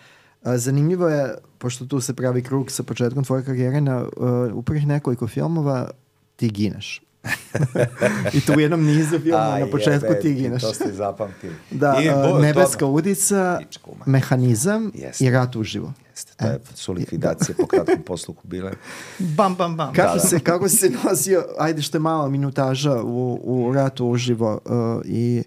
[0.44, 4.10] zanimljivo je, pošto tu se pravi krug sa početkom tvoje karijere, na uh,
[4.54, 5.90] u prvih nekoliko filmova
[6.36, 7.02] ti gineš.
[8.34, 10.62] I to u jednom nizu filmova Aj, na početku jebe, ti gineš.
[10.62, 11.54] To ste zapamtili.
[11.72, 12.96] Da, I, a, bo- nebeska dobro.
[12.96, 13.60] udica,
[14.06, 15.26] mehanizam Jeste.
[15.26, 15.94] i rat uživo.
[16.10, 18.72] Jeste, to je, su likvidacije po kratkom posluku bile.
[19.38, 19.94] Bam, bam, bam.
[19.94, 20.20] Kako, Da, da.
[20.20, 24.72] se, kako si se nosio, ajde što je mala minutaža u, u ratu uživo uh,
[25.06, 25.44] i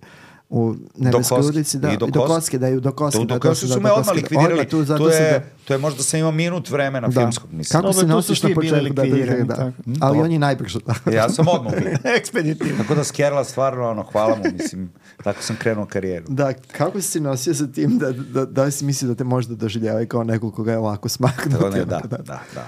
[0.51, 1.49] u nebeskoj Koske.
[1.49, 2.35] udici, da, I do i do Koske.
[2.35, 3.25] Koske, da, i do Koske.
[3.25, 4.21] Da, to su da, me do odmah Koske.
[4.21, 4.53] likvidirali.
[4.53, 7.21] Odmah tu, zato to, je, da, to je možda sam imao minut vremena da.
[7.21, 7.53] filmskog.
[7.53, 7.81] Mislim.
[7.81, 8.95] Kako se su nosiš na početku?
[8.95, 9.73] Da, da, da, da.
[10.01, 10.79] Ali To- on je najbrže.
[11.05, 11.13] Da.
[11.13, 11.99] Ja sam odmah ubio.
[12.19, 12.79] Ekspeditivno.
[12.79, 14.93] Tako da Skerla stvarno, ono, hvala mu, mislim,
[15.25, 16.27] tako sam krenuo karijeru.
[16.29, 19.55] Da, kako si se nosio sa tim da, da, da si mislio da te možda
[19.55, 21.51] doživljavaju kao nekog koga je ovako smaknuti?
[21.51, 22.67] Tako ne, da, da, da.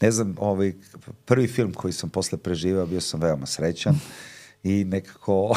[0.00, 0.72] Ne znam, ovaj,
[1.24, 3.94] prvi film koji sam posle preživao, bio sam veoma srećan
[4.62, 5.56] i nekako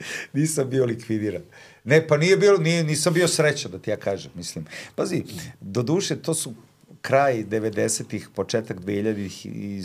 [0.32, 1.42] nisam bio likvidiran.
[1.84, 4.64] Ne, pa nije bilo, nije, nisam bio srećan, da ti ja kažem, mislim.
[4.94, 5.24] Pazi,
[5.60, 6.54] do duše, to su
[7.00, 9.82] kraj 90-ih, početak 2000-ih i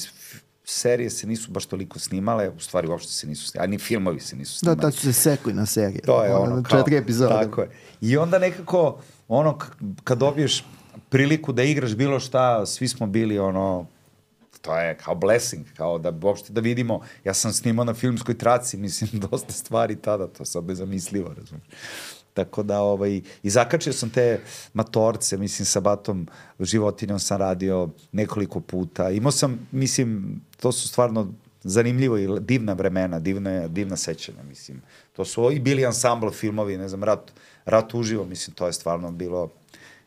[0.63, 4.19] serije se nisu baš toliko snimale, u stvari uopšte se nisu snimale, a ni filmovi
[4.19, 4.81] se nisu Da, snimali.
[4.81, 6.01] tad su se sekli na serije.
[6.01, 7.33] To je ono, kao, Četiri epizode.
[7.35, 7.69] Tako je.
[8.01, 9.59] I onda nekako, ono,
[10.03, 10.65] kad dobiješ
[11.09, 13.85] priliku da igraš bilo šta, svi smo bili ono,
[14.65, 18.77] to je kao blessing, kao da uopšte da vidimo, ja sam snimao na filmskoj traci,
[18.85, 21.67] mislim, dosta stvari tada, to sad nezamislivo, razumiješ.
[22.33, 24.41] Tako da, ovaj, i zakačio sam te
[24.73, 26.27] matorce, mislim, sa batom
[26.59, 29.09] životinjom sam radio nekoliko puta.
[29.09, 34.81] Imao sam, mislim, to su stvarno zanimljivo i divna vremena, divna, divna sećanja, mislim.
[35.13, 37.31] To su i bili ansambl filmovi, ne znam, Rat,
[37.65, 39.49] Rat uživo, mislim, to je stvarno bilo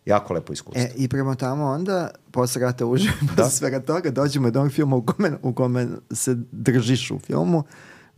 [0.09, 0.83] jako lepo iskustvo.
[0.83, 3.29] E, I prema tamo onda, posle rata uživo, Da.
[3.37, 7.65] posle svega toga, dođemo do onog filma u kome, u kome se držiš u filmu,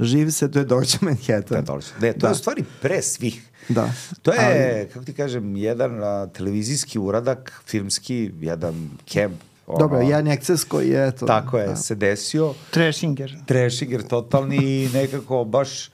[0.00, 1.42] živi se, to je Dođe Manhattan.
[1.50, 1.94] Da, dole su.
[2.00, 2.26] Ne, to Da.
[2.26, 3.46] je u stvari pre svih.
[3.68, 3.92] Da.
[4.22, 9.35] To je, kako ti kažem, jedan a, televizijski uradak, filmski, jedan kemp.
[9.66, 11.26] Ono, Dobro, jedan eksces koji je, eto.
[11.26, 11.76] Tako je, da.
[11.76, 12.55] se desio.
[12.70, 13.37] Trashinger.
[13.46, 15.90] Trešiger totalni i nekako baš...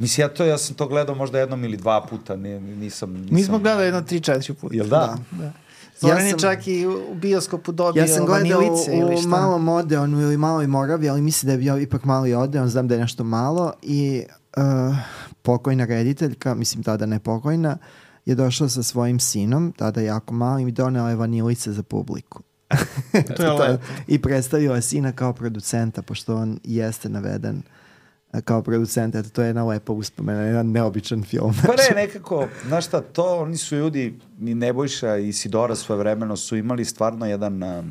[0.00, 3.34] Mislim, ja, to, ja sam to gledao možda jednom ili dva puta, ne, nisam, nisam...
[3.34, 4.74] Mi smo gledali jedno tri, četiri puta.
[4.76, 5.16] Jel da?
[5.30, 5.52] Da.
[6.00, 9.18] Zoran Ja je sam- čak i u bioskopu dobio Ja sam gledao vanilice ili u,
[9.18, 9.28] u šta.
[9.28, 12.94] malom Odeonu ili maloj Moravi, ali mislim da je bio ipak mali Odeon, znam da
[12.94, 14.22] je nešto malo i
[14.56, 14.96] uh,
[15.42, 17.78] pokojna rediteljka, mislim tada ne pokojna,
[18.26, 22.42] je došla sa svojim sinom, tada jako malim i donela je vanilice za publiku.
[23.36, 23.84] To je lepo.
[24.06, 27.79] I predstavila je sina kao producenta, pošto on jeste naveden e,
[28.44, 31.54] kao producent, eto, to je jedna lepa uspomena, jedan neobičan film.
[31.66, 36.36] Pa ne, nekako, znaš šta, to oni su ljudi, ni Nebojša i Sidora svoje vremeno
[36.36, 37.82] su imali stvarno jedan a,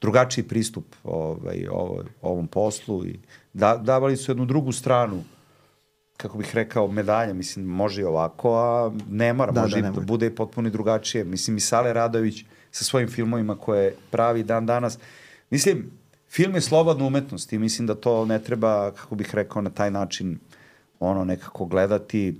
[0.00, 3.18] drugačiji pristup ovaj, ovo, ovom poslu i
[3.52, 5.24] da, davali su jednu drugu stranu
[6.16, 9.82] kako bih rekao, medalja, mislim, može i ovako, a ne mora, Da, može da, i
[9.82, 10.02] ne mora.
[10.06, 11.24] bude i potpuno drugačije.
[11.24, 14.98] Mislim, i Sale Radović sa svojim filmovima koje pravi dan danas.
[15.50, 15.90] Mislim,
[16.30, 19.90] film je slobodna umetnost i mislim da to ne treba, kako bih rekao, na taj
[19.90, 20.38] način
[21.00, 22.34] ono nekako gledati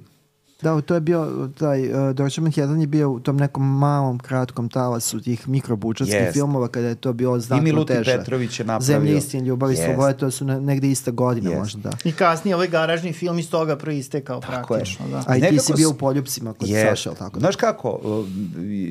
[0.62, 4.68] Da, to je bio, taj uh, Dođe Manhattan je bio u tom nekom malom, kratkom
[4.68, 6.32] talasu tih mikrobučatskih Jest.
[6.32, 8.16] filmova kada je to bilo I znatno Milutin teže.
[8.18, 8.86] Petrović je napravio.
[8.86, 9.84] Zemlje istin, ljubav i Jest.
[9.84, 11.58] slobode, to su ne, negde ista godina Jest.
[11.60, 11.96] možda, da.
[12.04, 14.78] I kasnije ovaj garažni film iz toga proistekao Tako je.
[14.78, 15.08] praktično.
[15.08, 15.24] Da.
[15.26, 16.86] A i ti Nekako si bio u poljupcima kod Je.
[16.90, 17.40] Saša, ali tako da?
[17.40, 18.26] Znaš kako, uh,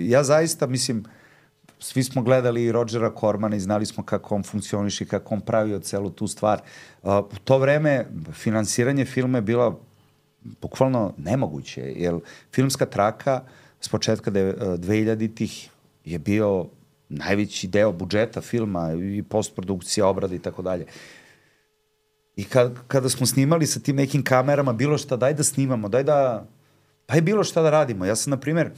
[0.06, 1.04] ja zaista mislim,
[1.88, 5.80] svi smo gledali Rodgera Cormana i znali smo kako on funkcioniše i kako on pravio
[5.80, 6.62] celu tu stvar.
[7.04, 9.80] Uh, u to vreme finansiranje filma je bila
[10.62, 12.20] bukvalno nemoguće, jer
[12.52, 13.42] filmska traka
[13.80, 15.70] s početka de, uh, 2000-ih
[16.06, 16.66] je bio
[17.10, 20.86] najveći deo budžeta filma i postprodukcija, obrada i tako dalje.
[22.36, 26.04] I kad, kada smo snimali sa tim nekim kamerama, bilo šta, daj da snimamo, daj
[26.04, 26.46] da,
[27.08, 28.06] daj bilo šta da radimo.
[28.06, 28.72] Ja sam, na primjer,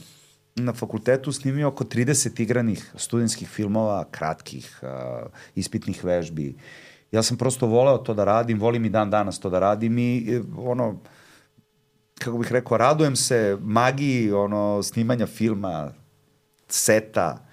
[0.56, 6.54] na fakultetu snimio oko 30 igranih studentskih filmova, kratkih, uh, ispitnih vežbi.
[7.12, 10.26] Ja sam prosto voleo to da radim, volim i dan danas to da radim i
[10.30, 11.00] e, ono,
[12.18, 15.92] kako bih rekao, radujem se magiji ono, snimanja filma,
[16.68, 17.46] seta,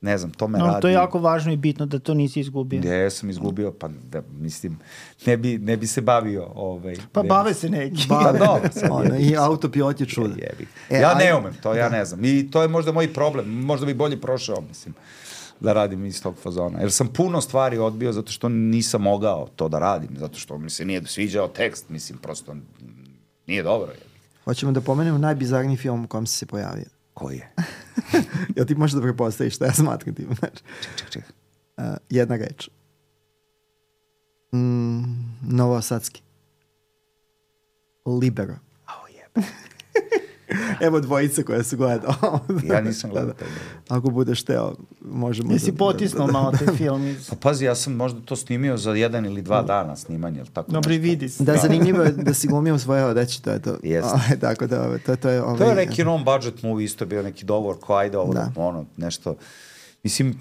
[0.00, 0.80] ne znam, to me No, radi.
[0.80, 2.80] to je jako važno i bitno da to nisi izgubio.
[2.80, 4.78] Gde sam izgubio, pa da, mislim,
[5.26, 6.46] ne bi, ne bi se bavio.
[6.46, 8.06] Ovaj, Pa ne- bave se neki.
[8.08, 10.28] Pa dobro, sad Ono, je- I autopilot je čudo.
[10.30, 10.66] Jebi.
[10.90, 12.24] E, ja ne umem, to ja ne znam.
[12.24, 13.48] I to je možda moj problem.
[13.50, 14.94] Možda bi bolje prošao, mislim.
[15.60, 16.80] da radim iz tog fazona.
[16.80, 20.70] Jer sam puno stvari odbio zato što nisam mogao to da radim, zato što mi
[20.70, 22.56] se nije sviđao tekst, mislim, prosto
[23.46, 23.92] nije dobro.
[24.44, 26.84] Hoćemo da pomenemo najbizarniji film u kom si se pojavio.
[27.14, 27.52] Koji je?
[28.56, 30.28] Jel ti možeš da prepostaviš šta ja smatram tim?
[30.38, 31.24] Znači, Ček, ček, ček.
[31.76, 32.68] uh, jedna reč.
[34.52, 35.02] Mm,
[35.42, 36.22] Novosadski.
[38.06, 38.54] Libero.
[38.86, 39.48] Au jebe.
[40.80, 42.14] Evo dvojica koja su gledao.
[42.64, 43.48] Ja nisam gledao Da, taj.
[43.48, 43.94] da.
[43.96, 45.52] Ako budeš teo, možemo...
[45.52, 47.30] Jesi da- potisnuo malo taj film iz...
[47.30, 50.72] Pa pazi, ja sam možda to snimio za jedan ili dva dana snimanja, ili tako
[50.72, 51.02] Dobro, i nešto.
[51.02, 51.44] vidi se.
[51.44, 53.76] Da, zanimljivo je da si glumio svoje odeći, to je to.
[53.82, 54.10] Jeste.
[54.10, 55.42] Ovaj, tako da, to, to je...
[55.42, 58.32] Ovaj, To je neki non budget movie, isto je bio neki dogovor, ko ajde ovo,
[58.34, 58.52] Da.
[58.56, 59.36] ono, nešto.
[60.02, 60.38] Mislim,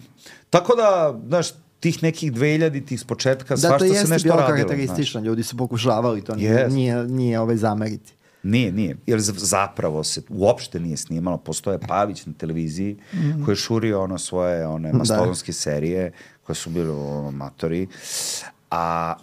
[0.50, 1.48] tako da, znaš,
[1.80, 4.58] tih nekih 2000 tih s početka, Da, to svašta se jeste nešto bilo radilo.
[4.58, 4.68] znaš.
[4.68, 6.76] karakteristično, ljudi su pokušavali to, nije, Jest.
[6.76, 8.14] nije, nije ovaj zameriti.
[8.44, 8.98] Nije, nije.
[9.06, 11.38] Jer zapravo se uopšte nije snimalo.
[11.38, 13.44] Postoje Pavić na televiziji Mhm.
[13.46, 16.12] koji je šurio ono svoje one mastodonske serije
[16.44, 17.88] koje su bili ono, matori.
[18.72, 19.16] A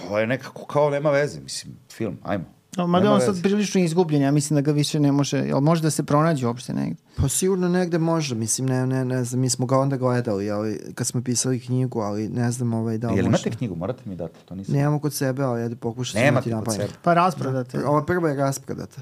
[0.00, 2.44] ovo je nekako kao nema veze, mislim, film, ajmo.
[2.76, 5.82] No, mada on sad prilično izgubljen, ja mislim da ga više ne može, jel može
[5.82, 7.02] da se pronađe uopšte negde?
[7.16, 10.80] Pa sigurno negde može, mislim, ne, ne, ne znam, mi smo ga onda gledali, ali
[10.94, 13.74] kad smo pisali knjigu, ali ne znam ovaj, da li Jel imate knjigu?
[13.74, 14.74] Morate mi dati, to nisam.
[14.74, 16.82] Nemamo kod sebe, ali ajde pokušati ti kod napraviti.
[16.82, 16.98] sebe.
[17.02, 17.84] Pa rasprodate.
[17.86, 19.00] Ova prva je rasprodata.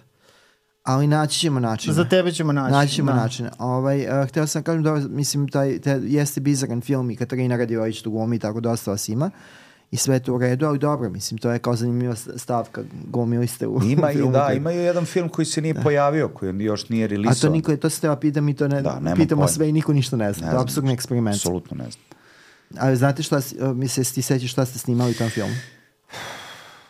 [0.83, 1.93] Ali naći ćemo način.
[1.93, 2.73] Za tebe ćemo naći.
[2.73, 3.17] Naći ćemo da.
[3.17, 3.51] načine.
[3.59, 8.03] Ovaj, uh, hteo sam kažem da, mislim, taj, taj, jeste bizaran film i Katarina Radiović
[8.03, 9.31] tu glumi, tako dosta vas ima.
[9.91, 13.47] I sve je to u redu, ali dobro, mislim, to je kao zanimljiva stavka, glumili
[13.47, 16.29] ste u Ima i filmu da, koji- ima i jedan film koji se nije pojavio,
[16.29, 17.41] koji još nije A releasovan.
[17.43, 19.49] to niko, to se treba pita, mi to ne, Da, pitamo pojma.
[19.49, 20.47] sve i niko ništa ne zna.
[20.47, 21.37] Ne to je apsurdni eksperiment.
[21.37, 22.05] Apsolutno ne znam.
[22.79, 23.41] Ali znate šta,
[23.75, 25.55] mi se ti sećaš šta ste snimali u tom filmu?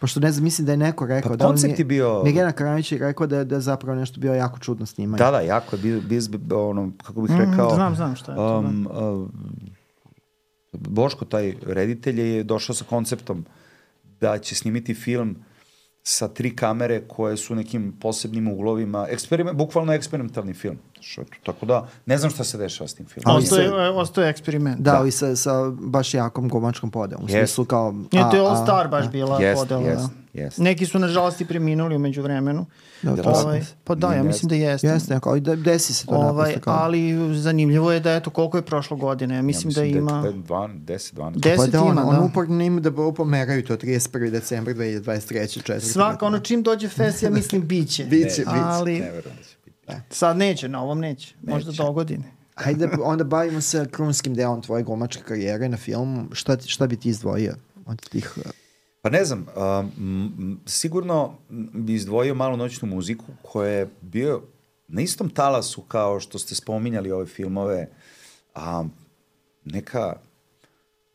[0.01, 1.30] Pošto ne znam, mislim da je neko rekao...
[1.30, 4.20] Pa da koncept je bio- Mirjana Karanić je rekao da, je- da je zapravo nešto
[4.20, 5.18] bio jako čudno snimanje.
[5.18, 7.74] Da, da, jako je bio, bio ono, kako bih Mm, rekao...
[7.74, 9.28] znam, znam šta je to, um, uh,
[10.72, 13.44] Boško, taj reditelj, je došao sa konceptom
[14.20, 15.36] da će snimiti film
[16.02, 20.78] sa tri kamere koje su nekim posebnim uglovima, eksperiment, bukvalno eksperimentalni film.
[21.01, 23.34] Što, tako da, ne znam šta se dešava s tim filmom.
[23.34, 24.80] Ali Ostaje, se- ostaje eksperiment.
[24.80, 27.24] Da, ali sa, sa baš jakom gomačkom podelom.
[27.24, 27.34] U Jest.
[27.38, 27.92] smislu kao...
[27.92, 29.11] Nije, to je a- All a- Star baš da.
[29.11, 29.82] bila Jest, podela.
[29.82, 30.09] jest, da.
[30.34, 30.59] jest.
[30.59, 32.66] Neki su nažalost i preminuli umeđu vremenu.
[33.03, 33.38] Da, Da, to da.
[33.38, 34.86] Ovaj, pa da, ja mislim da jeste.
[34.86, 36.74] Jeste, neko, ali da, desi se to Ovaj, naprosto kao...
[36.74, 37.01] ali
[37.34, 39.34] zanimljivo je da eto koliko je prošlo godine.
[39.36, 41.32] Ja mislim, da ima Da je 12, 10, 12.
[41.32, 42.20] Deset Pa da, on, ima, on da.
[42.22, 44.30] uporno ima da pomeraju to 31.
[44.30, 45.22] decembar 2023.
[45.55, 45.86] četvrti.
[45.86, 48.05] svaka ono čim dođe fest, ja mislim biće.
[48.05, 48.44] Biće, biće.
[48.46, 49.03] Ali
[49.91, 50.16] Da biti.
[50.16, 51.34] sad neće, na ovom neće.
[51.43, 52.24] Možda do godine.
[52.55, 56.28] Hajde, onda bavimo se krunskim delom tvoje glumačke karijere na filmu.
[56.32, 57.55] Šta, šta bi ti izdvojio
[57.86, 58.32] od tih...
[58.36, 58.51] uh,
[59.03, 61.34] Pa ne znam, um, sigurno
[61.72, 64.43] bi izdvojio malu noćnu muziku koja je bio
[64.88, 67.88] na istom talasu kao što ste spominjali ove filmove,
[68.55, 68.84] a
[69.64, 70.16] neka,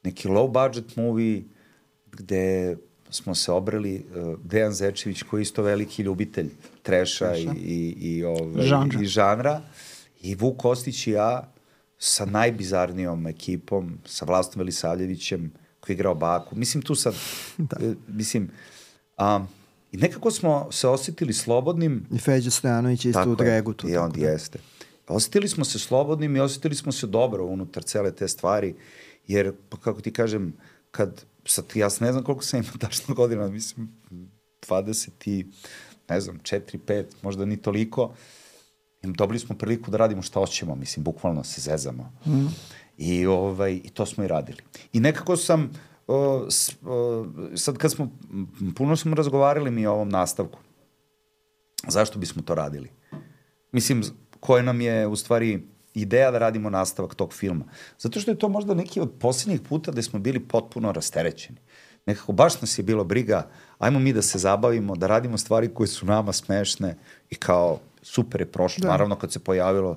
[0.03, 1.43] neki low budget movie
[2.11, 2.77] gde
[3.15, 6.49] smo se obreli uh, Dejan Zečević koji je isto veliki ljubitelj
[6.83, 9.01] treša i, i, i, ovaj, Žanra.
[9.01, 9.61] i žanra
[10.21, 11.51] i Vuk Kostić i ja
[11.97, 16.55] sa najbizarnijom ekipom, sa Vlastom Velisavljevićem koji je igrao Baku.
[16.55, 17.13] Mislim tu sad,
[17.57, 17.77] da.
[18.07, 18.49] mislim,
[19.17, 19.47] um,
[19.91, 23.73] i nekako smo se osjetili slobodnim I Feđa Stojanović je isto u dregu.
[23.73, 24.27] Tu, I on da.
[24.27, 24.59] jeste.
[25.07, 28.75] Osjetili smo se slobodnim i osjetili smo se dobro unutar cele te stvari,
[29.27, 30.53] jer, pa kako ti kažem,
[30.91, 33.89] kad, sad ja ne znam koliko sam imao tačno godina, mislim,
[34.67, 35.45] 20 i,
[36.09, 38.13] ne znam, 4, 5, možda ni toliko,
[39.01, 42.13] i dobili smo priliku da radimo šta hoćemo, mislim, bukvalno se zezamo.
[42.25, 42.45] Mm.
[42.97, 44.57] I, ovaj, I to smo i radili.
[44.93, 45.71] I nekako sam,
[46.07, 47.25] o, s, o,
[47.55, 48.11] sad kad smo,
[48.75, 50.59] puno smo razgovarali mi o ovom nastavku,
[51.87, 52.89] zašto bismo to radili?
[53.71, 54.03] Mislim,
[54.39, 55.67] koja nam je u stvari
[56.01, 57.65] ideja da radimo nastavak tog filma.
[57.99, 61.57] Zato što je to možda neki od posljednjih puta gde smo bili potpuno rasterećeni.
[62.05, 63.47] Nekako baš nas je bilo briga,
[63.79, 66.97] ajmo mi da se zabavimo, da radimo stvari koje su nama smešne
[67.29, 68.81] i kao super je prošlo.
[68.81, 68.87] Da.
[68.87, 69.95] Naravno kad se pojavilo,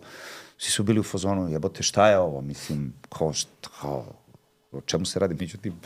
[0.59, 4.05] svi su bili u fazonu, jebote šta je ovo, mislim, kao, šta, kao,
[4.73, 5.81] o čemu se radi, međutim,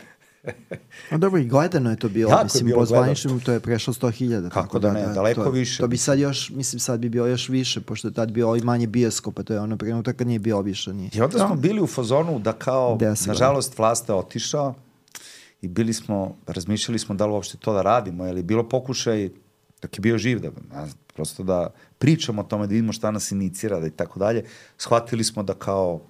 [1.10, 2.30] No dobro, i gledano je to bilo.
[2.30, 4.48] Jako mislim, bilo po zvaničnom to je prešlo 100.000.
[4.48, 5.82] Kako tako da ne, daleko to, više.
[5.82, 8.60] To bi sad još, mislim, sad bi bilo još više, pošto je tad bilo i
[8.60, 10.94] manje bioskopa, to je ono trenutak kad nije bio više.
[10.94, 11.10] Nije.
[11.14, 14.74] I onda smo bili u fazonu da kao, nažalost, vlasta otišao
[15.62, 19.30] i bili smo, razmišljali smo da li uopšte to da radimo, je bilo pokušaj,
[19.82, 20.50] dok je bio živ, da,
[21.14, 24.44] prosto da pričamo o tome, da vidimo šta nas inicira, da i tako dalje,
[24.76, 26.00] shvatili smo da kao,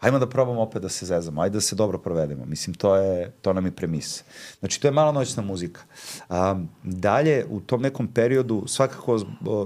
[0.00, 2.44] ajmo da probamo opet da se zezamo, ajde da se dobro provedemo.
[2.44, 4.24] Mislim, to, je, to nam je premis.
[4.58, 5.80] Znači, to je malo noćna muzika.
[6.28, 9.18] Um, dalje, u tom nekom periodu, svakako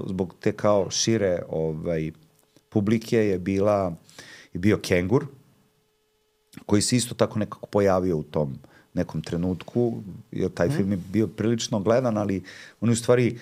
[0.07, 2.11] zbog, te kao šire ovaj,
[2.69, 3.95] publike je bila,
[4.53, 5.27] je bio Kengur,
[6.67, 8.59] koji se isto tako nekako pojavio u tom
[8.95, 12.43] nekom trenutku, jer taj film je bio prilično gledan, ali
[12.81, 13.39] on je u stvari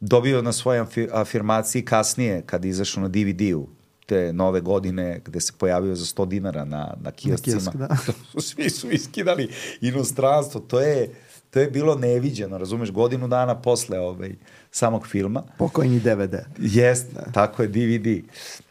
[0.00, 3.68] dobio na svoje afi- afirmaciji kasnije, kad je izašao na DVD-u,
[4.06, 7.56] te nove godine gde se pojavio za 100 dinara na, na kioscima.
[7.56, 7.96] kiosk, da.
[8.48, 9.48] Svi su iskidali
[9.80, 10.60] inostranstvo.
[10.60, 11.10] To je,
[11.50, 14.34] to je bilo neviđeno, razumeš, godinu dana posle ovaj,
[14.70, 15.42] samog filma.
[15.58, 16.34] Pokojni DVD.
[16.58, 17.32] Jest, da.
[17.32, 18.06] tako je, DVD.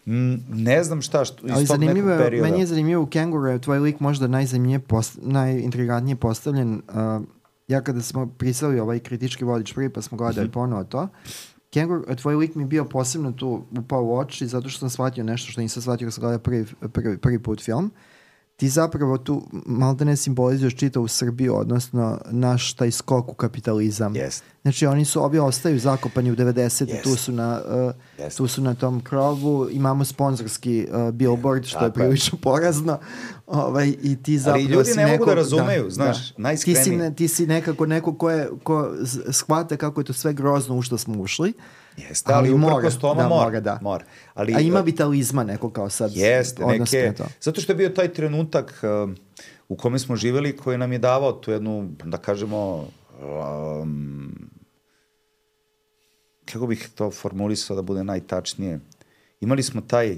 [0.06, 2.50] Mm, ne znam šta, što, iz Ali tog nekog perioda.
[2.50, 6.82] meni je zanimljivo u Kenguru, je tvoj lik možda najzanimljivije, post, najintrigantnije postavljen.
[6.90, 7.26] Uh,
[7.68, 11.08] ja kada smo prisali ovaj kritički vodič prvi, pa smo gledali ponovo to,
[11.76, 15.24] Kengur, tvoj lik mi je bio posebno tu upao u oči zato što sam shvatio
[15.24, 17.92] nešto što nisam shvatio kad sam gledao prvi, prvi, prvi put film.
[18.56, 24.16] Ti zapravo tu malda ne simbolizuješ čitavu Srbiju, odnosno naš taj skok u kapitalizam.
[24.16, 24.44] Jest.
[24.62, 26.90] Znači oni su, ovi ostaju zakopani u 90.
[26.90, 27.04] Jest.
[27.04, 28.38] Tu, su na, uh, Jest.
[28.38, 31.92] tu su na tom krovu, imamo sponzorski uh, billboard, što tako je.
[31.94, 33.00] prilično porazno.
[33.48, 36.84] Ovaj, I ti zapravo Ali ljudi ne mogu neko- da razumeju, znaš, Ti najiskrenije.
[36.84, 38.92] si, ne, ti si nekako neko ko, je, ko
[39.30, 41.54] shvata kako je to sve grozno u što smo ušli.
[41.98, 43.46] Jeste, ali, Ali uprkos tome da, mora.
[43.46, 43.80] mora, da.
[43.82, 44.06] mora.
[44.34, 46.12] Ali, A ima vitalizma neko kao sad.
[46.14, 47.26] Jeste, neke, to.
[47.42, 49.16] zato što je bio taj trenutak um,
[49.70, 52.88] u kome smo živeli koji nam je davao tu jednu, da kažemo,
[53.82, 54.50] um,
[56.46, 58.80] kako bih to formulisao da bude najtačnije,
[59.42, 60.18] imali smo taj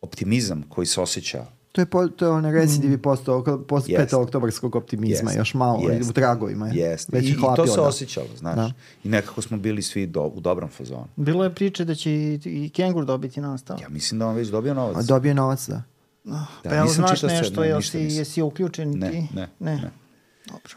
[0.00, 1.44] optimizam koji se osjeća.
[1.76, 4.12] To je, po, to je onaj recidivi postao post Jest.
[4.12, 4.16] 5.
[4.16, 5.38] oktobarskog optimizma, Jest.
[5.38, 6.10] još malo, Jest.
[6.10, 6.68] u tragovima.
[6.68, 6.74] je.
[6.80, 7.16] Jeste.
[7.16, 7.82] Već I, je I to se da.
[7.82, 8.56] osjećalo, znaš.
[8.56, 8.72] Da.
[9.04, 11.06] I nekako smo bili svi do, u dobrom fazonu.
[11.16, 13.78] Bilo je priče da će i, i Kengur dobiti nastav.
[13.82, 15.04] Ja mislim da on već dobio A novac.
[15.06, 15.82] Dobio je novac, da.
[16.24, 19.16] Da, pa jel znaš nešto, ne, jel si, jesi uključen Ne, ti?
[19.34, 19.76] ne, ne.
[19.76, 19.90] ne.
[20.46, 20.74] Dobro.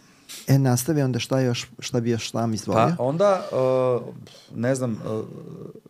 [0.47, 2.95] E, nastavi onda šta još, šta bi još sam izdvojio?
[2.97, 3.41] Pa onda,
[4.01, 4.15] uh,
[4.57, 5.25] ne znam, uh,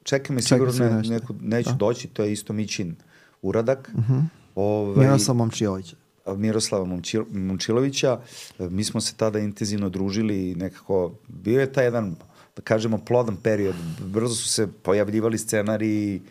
[0.03, 1.76] čekaj me Čekaj sigurno ne, neku, neću Da.
[1.76, 2.95] doći, to je isto Mićin
[3.41, 3.91] uradak.
[3.93, 4.14] Uh Mhm.
[4.14, 4.24] -huh.
[4.60, 5.95] Ovaj, Miroslav Momčilović.
[6.38, 8.20] Miroslava Momčil, Momčilovića.
[8.60, 12.16] E, Mi smo se tada intenzivno družili i nekako bio je taj jedan,
[12.55, 13.76] da kažemo, plodan period.
[13.99, 16.22] Brzo su se pojavljivali scenariji,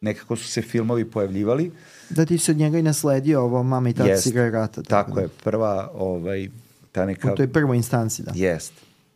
[0.00, 1.72] nekako su se filmovi pojavljivali.
[2.10, 4.22] Da ti si od njega i nasledio ovo Mama i tata Jest.
[4.22, 4.82] si igraju rata.
[4.82, 5.20] Tako da.
[5.20, 6.48] je, prva, ovaj,
[6.92, 7.32] ta neka...
[7.32, 8.32] U toj prvoj instanci, da.
[8.34, 8.72] Jest.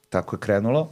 [0.09, 0.91] Tako je krenulo.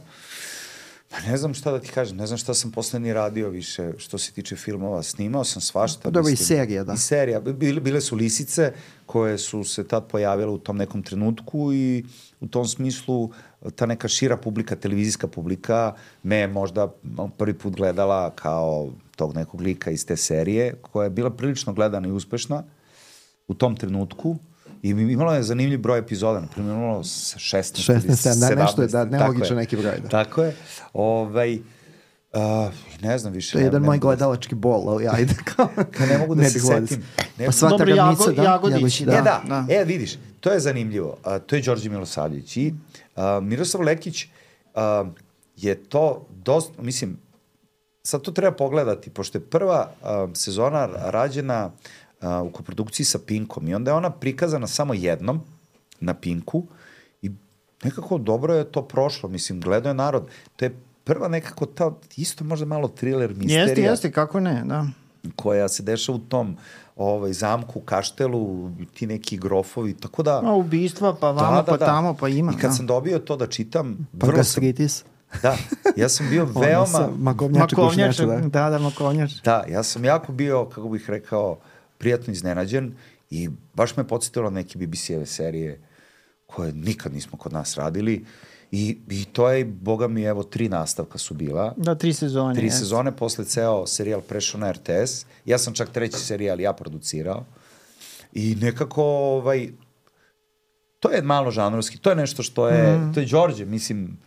[1.09, 3.91] Pa ne znam šta da ti kažem, ne znam šta sam posle ni radio više
[3.97, 5.03] što se tiče filmova.
[5.03, 6.09] Snimao sam svašta.
[6.09, 6.47] Dobro, i mislim.
[6.47, 6.93] serija, da.
[6.93, 7.39] I serija.
[7.39, 8.73] Bile, bile su lisice
[9.05, 12.05] koje su se tad pojavile u tom nekom trenutku i
[12.39, 13.31] u tom smislu
[13.75, 15.93] ta neka šira publika, televizijska publika,
[16.23, 16.93] me je možda
[17.37, 22.07] prvi put gledala kao tog nekog lika iz te serije, koja je bila prilično gledana
[22.07, 22.63] i uspešna
[23.47, 24.37] u tom trenutku.
[24.87, 28.87] I imalo je zanimljiv broj epizoda, na primjer imalo 16, 16, ili da, nešto je,
[28.87, 29.55] da, 17, je.
[29.55, 30.09] neki broj, da.
[30.09, 30.55] Tako je.
[30.93, 31.61] Ovaj, uh,
[33.01, 33.51] ne znam više.
[33.51, 35.69] To je ne- jedan ne moj da- gledalački bol, ali ajde kao.
[36.01, 37.03] ne mogu da se bih volio da setim.
[37.37, 37.95] Ne- Pa sva Dobro, Jago-
[38.27, 38.43] da?
[38.43, 39.65] Jagodić, Jagodić, E da, Da.
[39.71, 41.17] e vidiš, to je zanimljivo.
[41.23, 42.73] A, to je Đorđe Milosavljević i
[43.15, 44.25] a, Miroslav Lekić
[44.75, 45.05] a,
[45.57, 47.17] je to dosta, mislim,
[48.03, 51.71] sad to treba pogledati, pošto je prva a, sezona rađena
[52.21, 55.41] a, u koprodukciji sa Pinkom i onda je ona prikazana samo jednom
[55.99, 56.63] na Pinku
[57.21, 57.31] i
[57.83, 60.27] nekako dobro je to prošlo, mislim, gledao je narod.
[60.55, 64.85] To je prva nekako ta, isto možda malo thriller, misterija Jeste, jeste, kako ne, da.
[65.35, 66.57] koja se dešava u tom
[66.95, 70.41] ovaj, zamku, kaštelu, ti neki grofovi, tako da...
[70.45, 72.51] A ubistva, pa vamo, pa tamo, pa ima.
[72.51, 72.75] I kad da.
[72.75, 75.03] sam dobio to da čitam, Pa vrlo sam, gastritis.
[75.41, 75.57] da,
[75.95, 78.49] ja sam bio veoma, sa Makovnjače, Makovnjače, gušnjače, da.
[78.49, 79.31] da, da, makovnjač.
[79.43, 81.57] da, ja sam jako bio, kako bih rekao,
[81.97, 82.95] prijatno iznenađen
[83.29, 85.81] i baš me podsjetilo na neke BBC-eve serije
[86.45, 88.25] koje nikad nismo kod nas radili
[88.71, 91.73] i, i to je, boga mi, evo, tri nastavka su bila.
[91.77, 92.55] Da, tri sezone.
[92.55, 92.79] Tri jeste.
[92.79, 95.25] sezone, posle ceo serijal prešao na RTS.
[95.45, 97.45] Ja sam čak treći serijal ja producirao.
[98.33, 99.69] I nekako, ovaj,
[100.99, 103.13] to je malo žanrovski, to je nešto što je, mm.
[103.13, 104.17] to je Đorđe, mislim,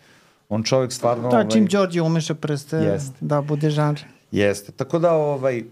[0.49, 1.29] on čovjek stvarno...
[1.29, 3.17] Da, ovaj, čim Đorđe umeša prste, Jeste.
[3.21, 4.01] da bude žanr.
[4.33, 5.65] Jeste, tako da, ovaj,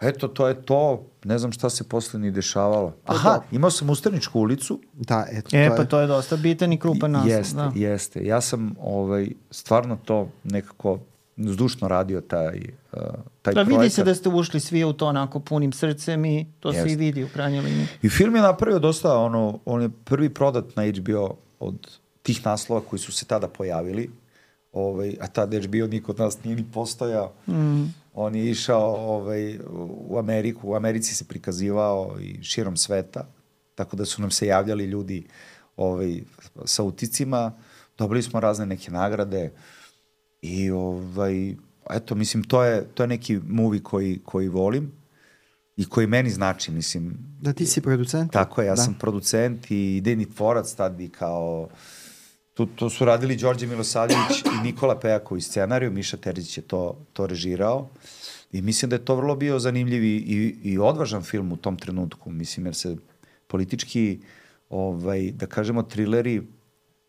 [0.00, 2.92] eto, to je to, ne znam šta se posle ni dešavalo.
[3.06, 5.88] Aha, imao sam Ustaničku ulicu, Da, eto, E, to pa je.
[5.88, 7.30] to je dosta bitan i krupan naslov.
[7.30, 7.72] Jeste, da.
[7.76, 8.24] jeste.
[8.24, 10.98] Ja sam ovaj, stvarno to nekako
[11.36, 12.60] zdušno radio taj,
[12.92, 13.00] uh,
[13.42, 13.68] taj Da, projekat.
[13.72, 16.92] vidi se da ste ušli svi u to onako punim srcem i to se Jeste.
[16.92, 17.86] i vidi u krajnjoj liniji.
[18.02, 21.88] I film je napravio dosta, ono, on je prvi prodat na HBO od
[22.22, 24.10] tih naslova koji su se tada pojavili,
[24.72, 27.32] ovaj, a tada HBO niko od nas nije ni postojao.
[27.48, 27.84] Mm.
[28.14, 29.58] On je išao ovaj,
[30.08, 33.26] u Ameriku, u Americi se prikazivao i širom sveta,
[33.74, 35.26] tako da su nam se javljali ljudi
[35.76, 36.20] ovaj,
[36.64, 37.52] sa uticima,
[37.98, 39.52] dobili smo razne neke nagrade
[40.42, 41.54] i ovaj,
[41.90, 44.92] eto, mislim, to je, to je neki movie koji, koji volim
[45.76, 48.32] i koji meni znači, mislim, Da ti si producent?
[48.32, 48.82] tako je, ja da.
[48.82, 51.74] sam producent i idejni tvorac tad i kao tu,
[52.66, 57.88] to su radili Đorđe Milosavljević i Nikola Pejaković scenariju, Miša Terzić je to, to režirao
[58.52, 61.76] i mislim da je to vrlo bio zanimljiv i, i, i odvažan film u tom
[61.76, 62.96] trenutku, mislim, jer se
[63.46, 64.20] politički,
[64.70, 66.42] ovaj, da kažemo, trileri,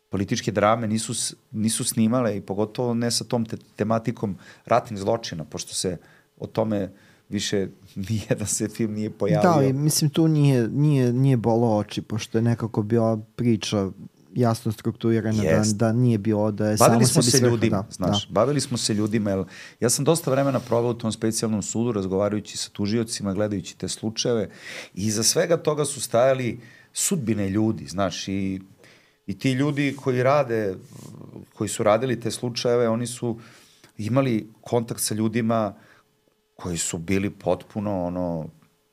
[0.09, 5.73] političke drame nisu, nisu snimale i pogotovo ne sa tom te, tematikom ratnih zločina, pošto
[5.73, 5.97] se
[6.37, 6.89] o tome
[7.29, 7.67] više
[8.09, 9.53] nijedan se film nije pojavio.
[9.53, 13.89] Da, i mislim tu nije, nije, nije bolo oči, pošto je nekako bila priča
[14.35, 15.77] jasno strukturirana, da, Jest.
[15.77, 18.77] da nije bilo da je Bavili samo sebi se svrha, ljudima, da, znaš, bavili smo
[18.77, 19.43] se ljudima, jer
[19.79, 24.49] ja sam dosta vremena proveo u tom specijalnom sudu, razgovarajući sa tužiocima, gledajući te slučajeve
[24.93, 26.59] i iza svega toga su stajali
[26.93, 28.61] sudbine ljudi, znaš, i,
[29.27, 30.75] i ti ljudi koji rade,
[31.53, 33.39] koji su radili te slučajeve, oni su
[33.97, 35.73] imali kontakt sa ljudima
[36.55, 38.49] koji su bili potpuno ono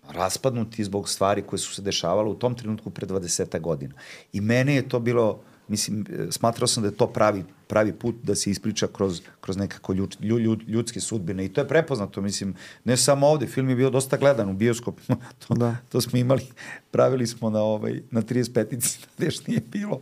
[0.09, 3.95] raspadnuti zbog stvari koje su se dešavale u tom trenutku pre 20 godina.
[4.33, 8.35] I mene je to bilo, mislim, smatrao sam da je to pravi, pravi put da
[8.35, 12.55] se ispriča kroz, kroz nekako ljud, ljud, ljudske sudbine i to je prepoznato, mislim,
[12.85, 15.03] ne samo ovde, film je bio dosta gledan u bioskopu,
[15.49, 15.77] to, Da.
[15.89, 16.43] to smo imali,
[16.91, 20.01] pravili smo na, ovaj, na 35-ici, gde još nije bilo.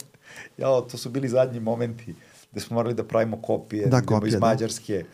[0.58, 2.14] Jao, to su bili zadnji momenti
[2.56, 4.40] gde smo morali da pravimo kopije, Da, kopije, iz da.
[4.40, 5.04] Mađarske,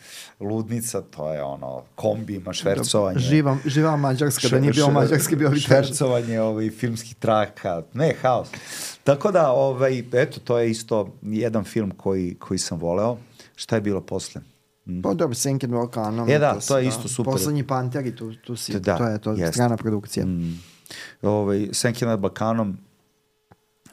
[0.41, 3.19] ludnica, to je ono, kombima, švercovanje.
[3.19, 5.61] Živa, živa Mađarska, da nije bilo Šver- Mađarske, bio bi.
[5.61, 8.49] Švercovanje ovaj, filmskih traka, ne, haos.
[9.05, 13.17] Tako da, ovaj, eto, to je isto jedan film koji, koji sam voleo.
[13.57, 14.41] Šta je bilo posle?
[15.03, 16.31] Pa dobro, Senken Volkanom.
[16.31, 17.33] E da, si- to je isto super.
[17.33, 19.53] Poslednji Panteri, tu, tu si, Da, to je to, jeste.
[19.53, 20.27] strana produkcija.
[20.27, 20.61] Mm.
[21.23, 22.79] Ovaj, Senke nad Balkanom,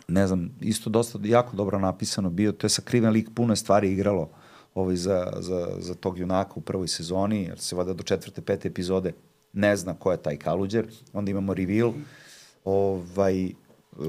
[0.09, 3.91] ne znam, isto dosta, jako dobro napisano bio, to je sakriven lik, puno je stvari
[3.91, 4.29] igralo
[4.75, 8.67] ovaj, za, za, za tog junaka u prvoj sezoni, jer se vada do četvrte, pete
[8.67, 9.13] epizode
[9.53, 11.93] ne zna ko je taj Kaluđer, onda imamo reveal,
[12.65, 13.49] ovaj,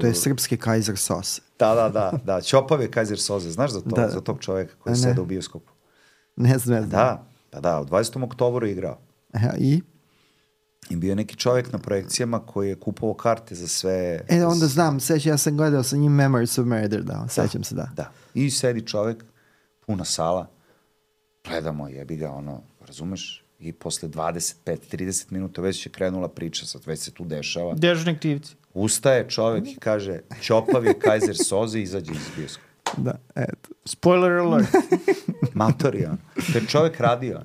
[0.01, 1.41] To je srpski Kaiser sos.
[1.59, 2.41] Da, da, da, da.
[2.41, 3.51] Ćopave Kaiser Soze.
[3.51, 4.09] Znaš za, to, Da.
[4.09, 4.99] za tog čoveka koji Ne.
[4.99, 5.71] sede u bioskopu?
[6.35, 6.91] Ne znam, ne znam.
[6.91, 8.23] Da, pa da, u 20.
[8.23, 8.97] oktobru je igrao.
[9.33, 9.81] E, I?
[10.89, 14.21] I bio je neki čovek na projekcijama koji je kupovao karte za sve...
[14.29, 17.75] E, onda znam, seća, ja sam gledao sa njim Memories of Murder, da, sećam se,
[17.75, 17.89] da.
[17.95, 18.11] Da.
[18.33, 19.23] I sedi čovek,
[19.85, 20.47] puna sala,
[21.43, 23.43] gledamo, jebi ga, ono, razumeš?
[23.59, 27.73] I posle 25-30 minuta već je krenula priča, sad već se tu dešava.
[27.73, 28.55] Dežurni aktivci.
[28.73, 32.67] Ustaje čovek i kaže, Ćopav je Kaiser Soze i izađe iz bioskopa.
[32.97, 33.69] Da, eto.
[33.85, 34.67] Spoiler alert.
[35.53, 36.17] Mator je on.
[36.51, 37.41] To je čovek radio.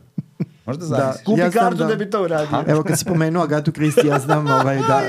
[0.66, 0.96] Možda Da.
[0.96, 1.24] zamisliš?
[1.24, 1.96] Kupi Ja znam kartu da- da...
[1.96, 2.64] bi to uradio.
[2.66, 5.00] Evo kad si pomenuo Agatu Kristi, ja znam ovaj, da...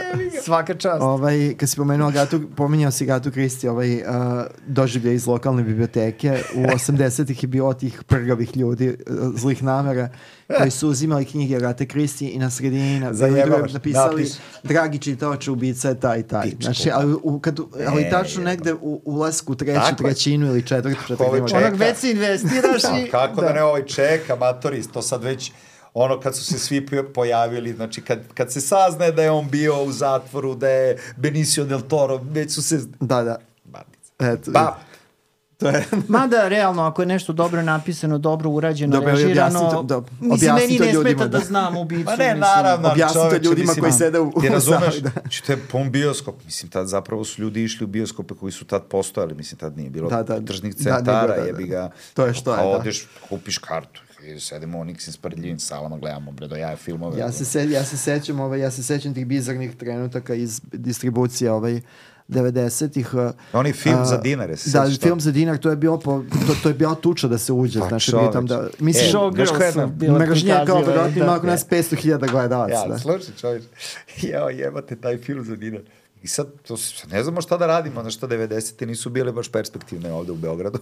[0.43, 1.01] Svaka čast.
[1.01, 4.01] Ovaj, kad si pomenuo Agatu, pominjao si Agatu Kristi, ovaj, uh,
[4.68, 6.43] doživlje iz lokalne biblioteke.
[6.55, 8.95] U 80-ih je bilo tih prgavih ljudi, uh,
[9.36, 10.10] zlih namera,
[10.49, 14.34] koji su uzimali knjige Agate Kristi i na sredini na, Zajebavaš, napisali napiš.
[14.64, 16.43] dragi čitaoče, ubica je taj i taj.
[16.43, 18.49] Pičku, Znači, ali, u, kad, ali E, tačno jebo.
[18.49, 19.95] negde u ulasku treću, Tako je.
[20.05, 21.26] trećinu ili četvrtu, četvrtu.
[21.53, 23.10] Onog već se investiraš Da, i...
[23.10, 23.53] kako da.
[23.53, 25.47] ne ovaj ček, amatori, to sad već
[26.00, 29.50] ono kad su se svi poj- pojavili, znači kad, kad se saznaje da je on
[29.50, 32.80] bio u zatvoru, da je Benicio del Toro, već su se...
[33.00, 33.38] Da, da.
[33.64, 34.12] Batica.
[34.22, 34.78] Eto, Pa,
[35.58, 35.86] to je...
[36.10, 40.32] Mada, realno, ako je nešto dobro napisano, dobro urađeno, Dobro, režirano, objasni to- da, mislim,
[40.32, 41.45] objasni meni to ne ljudima, smeta da, da.
[41.45, 42.06] znam ubicu.
[42.06, 42.39] Pa ne, mislim.
[42.39, 45.10] naravno, ali Objasnite čoveče, ljudima mislim, koji sede u- Ti razumeš, da.
[45.12, 48.66] znači, to je pun bioskop, mislim, tad zapravo su ljudi išli u bioskope koji su
[48.66, 50.41] tad postojali, mislim, tad nije bilo Da, da.
[50.41, 51.48] tržnih Da, centara, da, da.
[51.48, 51.89] jebi ga.
[52.14, 52.64] To je što je, da.
[52.64, 57.20] Odeš, kupiš kartu, i sedemo u Niksim sprdljivim salama, gledamo bredojaje filmove.
[57.20, 61.51] Ja se, se, ja se sećam, ovaj, ja se sećam tih bizarnih trenutaka iz distribucije
[61.51, 61.82] ovaj,
[62.30, 63.13] 90-ih.
[63.13, 66.24] uh, Onaj film a, za dinare, se Da, film za dinar, to je bilo po,
[66.47, 69.47] to, to je bila tuča da se uđe, Pa, znači pritom da, mislim, E, Showgirls
[69.47, 71.36] su jedna- bila mržnja kao verovatno ima da.
[71.36, 72.74] oko nas 500.000 gledalaca.
[72.74, 72.99] Ja, da.
[72.99, 73.63] slušaj čovječ,
[74.22, 75.82] jeo jebate taj film za dinar.
[76.24, 76.76] I sad, to,
[77.11, 78.86] ne znamo šta da radimo, znaš šta 90.
[78.86, 80.80] nisu bile baš perspektivne ovde u Beogradu.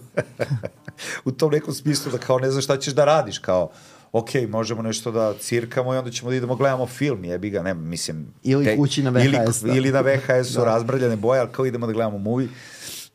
[1.26, 3.72] u tom nekom smislu da kao ne znaš šta ćeš da radiš, kao
[4.12, 7.74] ok, možemo nešto da cirkamo i onda ćemo da idemo gledamo film, jebi ga, ne,
[7.74, 8.28] mislim...
[8.44, 9.78] Ili kući na VHS, Ili, da.
[9.78, 10.66] ili na VHS-u Da.
[10.66, 12.48] razbrljane boje, ali kao idemo da gledamo movie.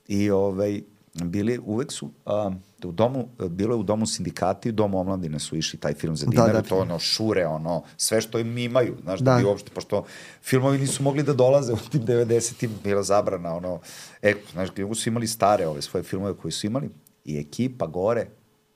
[0.09, 0.81] I ovaj,
[1.15, 2.51] bili, uvek su, a,
[2.85, 6.27] u domu, bilo je u domu sindikati, u domu omladine su išli taj film za
[6.27, 6.63] Da, dinar, da.
[6.63, 9.39] to ono šure, ono, sve što im imaju, znaš, da, Da.
[9.39, 10.05] bi uopšte, pošto
[10.43, 13.81] filmovi nisu mogli da dolaze u tim 90-im, bila zabrana, ono,
[14.23, 16.91] e, znaš, kako su imali stare ove svoje filmove koje su imali
[17.25, 18.27] i ekipa gore,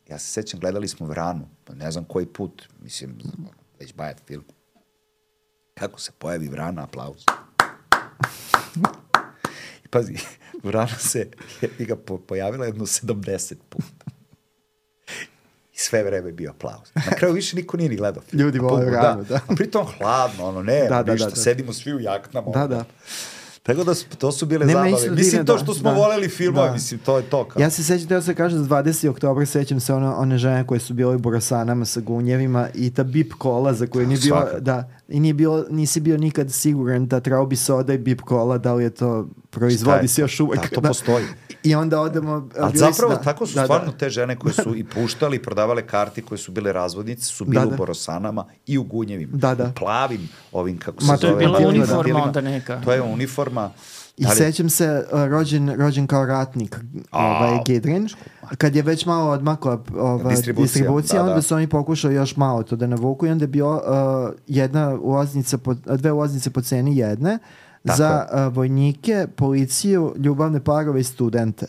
[0.09, 3.19] ja se sećam, gledali smo Vranu, pa ne znam koji put, mislim,
[3.81, 4.45] već bajat film.
[5.75, 7.25] Kako se pojavi Vrana, aplauz.
[9.91, 10.15] Pazi,
[10.65, 11.29] Vrana se,
[11.79, 14.05] je ga po, pojavila jedno 70 puta.
[15.75, 16.89] I sve vreme bio aplauz.
[16.95, 18.43] Na kraju više niko nije ni gledao film.
[18.43, 19.41] Ljudi vole Bukvalno, rano, da.
[19.49, 21.41] A pritom hladno, ono, ne, Da, da, da, ništa, da, da.
[21.41, 22.51] sedimo svi u jaknama.
[22.51, 22.69] Da, ono.
[22.69, 22.85] da.
[23.65, 25.11] Tako da su, to su bile Ne, meni zabave.
[25.11, 25.97] Mislim, to da, što smo da.
[25.97, 26.73] voleli filmove, Da.
[26.73, 27.45] mislim, to je to.
[27.49, 27.63] Kao.
[27.63, 29.09] Ja se sećam, teo se kaže, za 20.
[29.09, 33.05] oktobra sećam se ono, one žene koje su bile u burasanama sa gunjevima i ta
[33.05, 37.21] bip kola za koju nije bilo, da, i nije bilo, nisi bio nikad siguran da
[37.21, 40.61] trebao bi soda i bip kola, da li je to proizvodi se još uvek.
[40.61, 41.25] Da, to postoji.
[41.65, 42.49] I onda odemo...
[42.59, 43.99] Ali su- zapravo da, tako su da, stvarno da.
[43.99, 47.61] te žene koje su i puštali i prodavale karti koje su bile razvodnice, su bile
[47.61, 47.77] Da, u da.
[47.77, 49.31] Borosanama i u Gunjevim.
[49.33, 49.65] Da, da.
[49.65, 51.47] U plavim ovim, kako se Ma, To je zove.
[51.47, 52.23] bila uniforma datilima.
[52.23, 52.81] onda neka.
[52.81, 53.71] To je uniforma.
[54.17, 56.81] I Da li- sećam se uh, rođen, rođen kao ratnik
[57.13, 58.09] ovaj, Gidrin.
[58.59, 61.31] Kad je već malo odmakla ova, Distribucija, distribucija, da, da.
[61.31, 63.81] onda su oni pokušali još malo to da navuku i onda je bio uh,
[64.47, 67.39] jedna ulaznica po, dve ulaznice po ceni jedne
[67.87, 71.67] Tako za uh, vojnike, policiju, ljubavne parove i studente.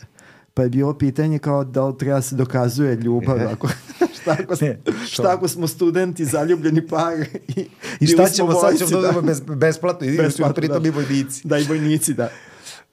[0.54, 3.68] Pa je bilo pitanje kao da li treba se dokazuje ljubav ako,
[4.20, 7.12] šta, ako, Ne, šta ako smo studenti, zaljubljeni par
[7.48, 7.68] i,
[8.00, 10.88] I šta ćemo, sad ćemo da dobijemo bez, besplatno i Besplatno, pritom da.
[10.88, 11.48] i vojnici.
[11.48, 12.28] Da, i vojnici, da.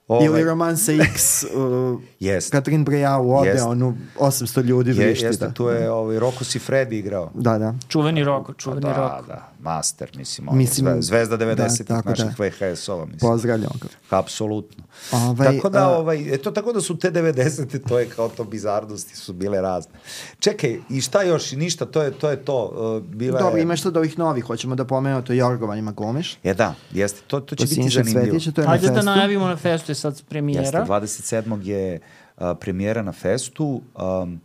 [0.08, 2.52] Ovaj, Ili romanse X, uh, Jest.
[2.52, 3.62] Katrin Breja u Jest.
[3.62, 5.26] Odeonu, 800 ljudi je, vrišti.
[5.26, 5.54] jeste, da.
[5.54, 7.32] tu je ovaj, Rocco Siffredi igrao.
[7.34, 7.74] Da, da.
[7.88, 9.28] Čuveni roko, čuveni da, roko.
[9.28, 12.44] da, master, mislim, on Mislim, je zve, zvezda 90-ih da, naših da.
[12.44, 13.32] VHS-ova, mislim.
[13.32, 14.18] Pozdravljam ga.
[14.18, 14.84] Apsolutno.
[15.12, 19.16] Ovaj, tako da, ovaj, eto, tako da su te 90-te, to je kao to bizarnosti
[19.16, 19.94] su bile razne.
[20.40, 21.54] Čekaj, i šta još?
[21.54, 22.30] I ništa, to je to.
[22.30, 22.66] Je to.
[22.98, 23.64] Uh, bila Dobro, je...
[23.64, 26.38] ima što od ovih novih, hoćemo da pomenemo to Jorgovanima glumiš.
[26.44, 28.26] Je, da, jeste, to, to će To biti zanimljivo.
[28.26, 30.86] Cvetića, to je Ajde na da najavimo na festu je sad Jeste, premijera.
[30.86, 31.66] 27.
[31.66, 32.00] je
[32.38, 33.82] uh, premijera na festu.
[33.96, 34.42] Um,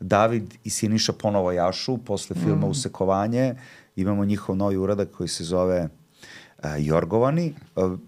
[0.00, 2.70] David i Siniša ponovo jašu posle filma Mm.
[2.70, 3.54] Usekovanje.
[3.96, 5.88] Imamo njihov novi uradak koji se zove
[6.58, 7.54] uh, Jorgovani.
[7.76, 7.98] Uh,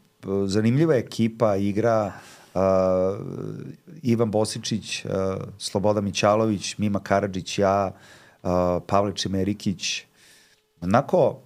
[0.46, 2.12] zanimljiva je ekipa, igra
[2.54, 2.60] uh,
[4.02, 5.10] Ivan Bosičić, uh,
[5.58, 7.92] Sloboda Mićalović, Mima Karadžić, ja,
[8.42, 8.50] uh,
[8.86, 10.02] Pavle Čemerikić.
[10.80, 11.38] Onako,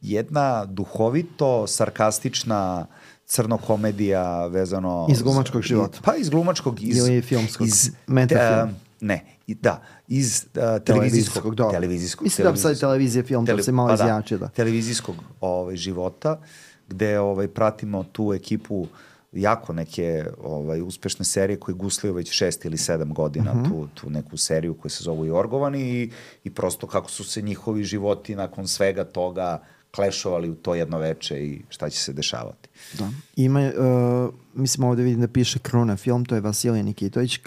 [0.00, 2.86] jedna duhovito sarkastična
[3.26, 5.98] crno komedija vezano Iz glumačkog života.
[6.04, 8.68] Pa iz glumačkog iz Ili filmskog, iz metafilm.
[8.68, 11.72] e, ne, i- da, iz uh, televizijskog Televizijskog, dobro.
[11.72, 14.48] televizijskog Mislim da sad televizija film, to se malo pa da, izjači, da.
[14.48, 16.40] televizijskog ovaj života
[16.88, 18.86] gde ovaj pratimo tu ekipu
[19.32, 23.64] jako neke ovaj uspešne serije koje guslaju već šest ili sedam godina Mhm.
[23.64, 26.10] tu, tu neku seriju koja se zove Jorgovani i,
[26.44, 29.62] i prosto kako su se njihovi životi nakon svega toga
[29.96, 32.68] klešovali u to jedno veče i šta će se dešavati.
[32.92, 33.10] Da.
[33.36, 37.38] Ima, uh, mislim ovde vidim da piše Kruna film, to je Vasilij Nikitović,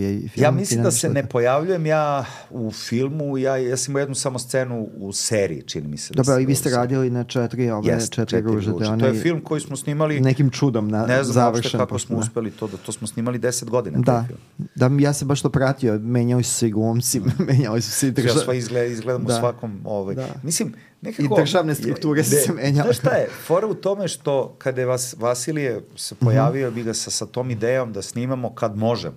[0.00, 0.44] i film.
[0.44, 4.14] Ja mislim da se ne da- pojavljujem ja u filmu, ja, ja sam imao jednu
[4.14, 6.12] samo scenu u seriji, čini mi se.
[6.12, 8.70] Da Dobro, sam i vi u ste radili na četiri, ove, Jeste, četiri, ruže.
[8.70, 8.84] ruže.
[8.86, 11.70] da To je film koji smo snimali, Nekim čudom na, ne znam završen.
[11.72, 12.20] kako pošto smo da.
[12.20, 13.98] uspeli to, da to smo snimali 10 godina.
[13.98, 14.26] Da,
[14.74, 18.10] da, ja sam baš to pratio, menjali su se i glumci, menjali su se i
[18.10, 18.34] Ja drža...
[18.34, 19.34] sva izgled, izgledam Da.
[19.34, 20.28] u svakom, ovaj, Da.
[20.42, 21.34] mislim, nekako...
[21.34, 22.84] I državne strukture su Ne, se menjale.
[22.84, 26.24] Znaš šta je, fora u tome što kada je vas, Vasilije se Mhm.
[26.24, 29.16] pojavio, bi ga sa, sa tom idejom da snimamo kad možemo.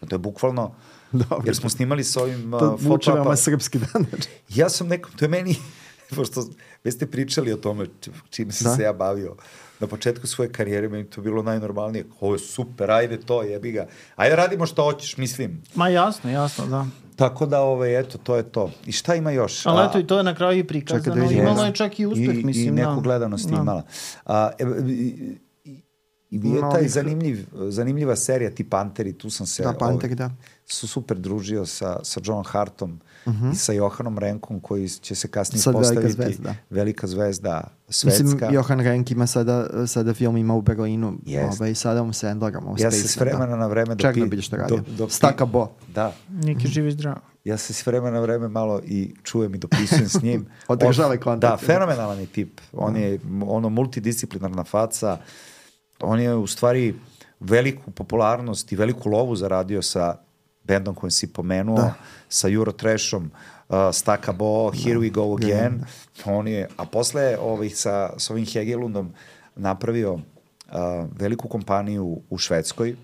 [0.00, 0.74] To je bukvalno,
[1.12, 1.42] Dobro.
[1.44, 4.06] jer smo snimali sa ovim uh, To vuče fotoapa- veoma srpski dan.
[4.50, 5.56] Ja sam nekom, to je meni,
[6.16, 6.46] pošto
[6.84, 8.76] već ste pričali o tome či- čime sam Da.
[8.76, 9.36] se ja bavio
[9.80, 12.04] na početku svoje karijere, meni to bilo najnormalnije.
[12.20, 13.86] Ovo je super, ajde to, jebi ga.
[14.16, 15.62] Ajde radimo što hoćeš, mislim.
[15.74, 16.86] Ma jasno, jasno, da.
[17.16, 18.70] Tako da, ovaj, eto, to je to.
[18.86, 19.66] I šta ima još?
[19.66, 21.22] Ali eto i to je na kraju i da prikazano.
[21.22, 21.42] vidimo.
[21.42, 22.68] Imalo je čak i uspeh, I, mislim.
[22.68, 23.00] I neku da.
[23.00, 23.56] gledanost Da.
[23.56, 23.82] imala.
[24.26, 24.64] A, e,
[26.30, 29.62] i, i je taj zanimljiv, zanimljiva serija, ti Panteri, tu sam se...
[29.62, 30.30] Da, Panteri, da.
[30.66, 33.00] Su super družio sa, sa John Hartom
[33.52, 36.54] i sa Johanom Renkom, koji će se kasnije Sad velika postaviti zvezda.
[36.70, 38.22] velika zvezda svetska.
[38.24, 41.60] Mislim, Johan Renk ima sada, sada film ima u Berlinu, Jest.
[41.60, 43.88] ovaj, sada mu Sandlerom, u ja se Space, s vremena na vreme...
[43.88, 44.82] dok Černobilj pi- što radio.
[44.88, 45.68] dok pi- Staka Bo.
[45.88, 47.14] Da, Neki živi zdrav.
[47.44, 50.46] ja se s vremena na vreme malo i čujem i dopisujem s njim.
[50.68, 51.60] Održavaj On- kontakt.
[51.60, 52.60] Da, fenomenalan je tip.
[52.72, 55.18] On je ono multidisciplinarna faca.
[56.00, 56.94] On je u stvari
[57.40, 60.16] veliku popularnost i veliku lovu zaradio sa
[60.64, 61.94] bendom kojem si pomenuo, Da.
[62.28, 63.30] sa Eurotrashom,
[63.68, 65.84] uh, Staka Bo, Here We Go Again.
[66.24, 69.12] On je, a posle ovih sa, sa ovim Hegelundom
[69.56, 70.22] napravio uh,
[71.18, 72.96] veliku kompaniju u Švedskoj,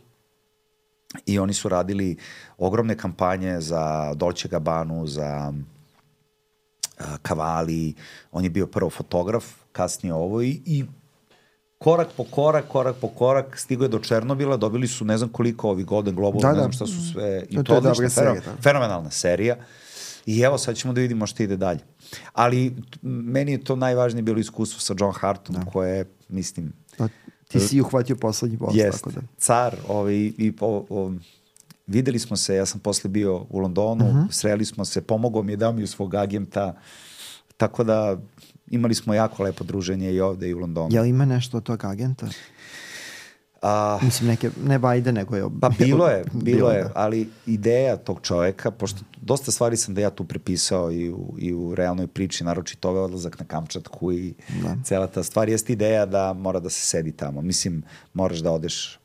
[1.26, 2.16] i oni su radili
[2.58, 7.94] ogromne kampanje za Dolce Gabbanu, za uh, Cavalli,
[8.32, 10.84] on je bio prvo fotograf, kasnije ovo i, i
[11.82, 15.70] korak po korak, korak po korak, stigo je do Černobila, dobili su ne znam koliko
[15.70, 16.60] ovih Golden Globova, Da, ne da.
[16.60, 18.62] znam šta su sve, i To- to, je odlična, dobra serija, da.
[18.62, 19.56] fenomenalna serija.
[20.26, 21.80] I evo, sad ćemo da vidimo šta ide dalje.
[22.32, 25.64] Ali meni je to najvažnije bilo iskustvo sa John Hartom, Da.
[25.64, 27.08] koje, mislim, Pa,
[27.48, 29.20] ti si uhvatio poslednji boss, Jest, tako da.
[29.38, 31.12] car, ovaj, i, o, o,
[31.86, 34.26] videli smo se, ja sam posle bio u Londonu, uh -huh.
[34.30, 36.74] sreli smo se, pomogao mi je, dao mi u svog agenta,
[37.56, 38.16] tako da
[38.72, 40.88] imali smo jako lepo druženje i ovde i u Londonu.
[40.92, 42.26] Jel ima nešto od tog agenta?
[43.62, 45.44] A, Mislim, neke, ne Bajde, nego je...
[45.60, 46.92] Pa bilo je, bilo, Bilo, je, da.
[46.94, 51.52] ali ideja tog čoveka, pošto dosta stvari sam da ja tu prepisao i u, i
[51.54, 54.76] u realnoj priči, naročito ovaj odlazak na Kamčatku i Da.
[54.84, 57.42] cela ta stvar, jeste ideja da mora da se sedi tamo.
[57.42, 57.82] Mislim,
[58.14, 58.98] moraš da odeš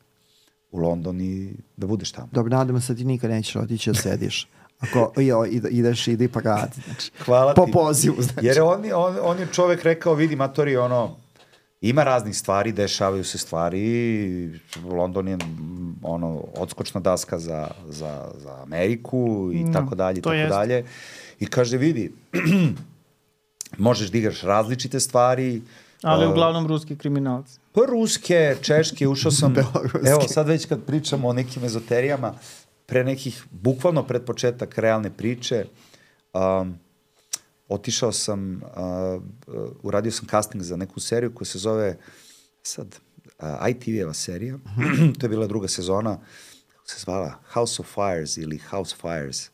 [0.70, 2.28] u London i da budeš tamo.
[2.32, 4.48] Dobro, nadamo se da ti nikad nećeš otići da sediš.
[4.80, 6.80] Ako jo, ide- ideš, idi pa radi.
[6.84, 7.72] Znači, Hvala po ti.
[7.72, 8.46] pozivu, znači.
[8.46, 11.16] Jer on, je- on, on je čovek rekao, vidi, matori, ono,
[11.80, 15.40] ima raznih stvari, dešavaju se stvari, London je mm,
[16.02, 19.18] ono, odskočna daska za, za, za Ameriku
[19.54, 20.48] i No, tako dalje, i tako jeste.
[20.50, 20.84] dalje.
[21.40, 22.12] I kaže, vidi,
[23.78, 25.62] možeš da igraš različite stvari,
[26.02, 27.58] Ali Uh, uglavnom ruski kriminalci.
[27.72, 29.54] Pa ruske, češke, ušao sam,
[30.12, 32.34] evo sad već kad pričamo o nekim ezoterijama,
[32.88, 35.64] pre nekih, bukvalno pred početak realne priče,
[36.32, 36.72] um,
[37.68, 41.96] otišao sam, uh, uh, uradio sam casting za neku seriju koja se zove,
[42.62, 42.96] sad,
[43.38, 44.58] uh, ITV-eva serija,
[45.18, 46.16] to je bila druga sezona,
[46.72, 49.50] kako se zvala, House of Fires ili House Fires,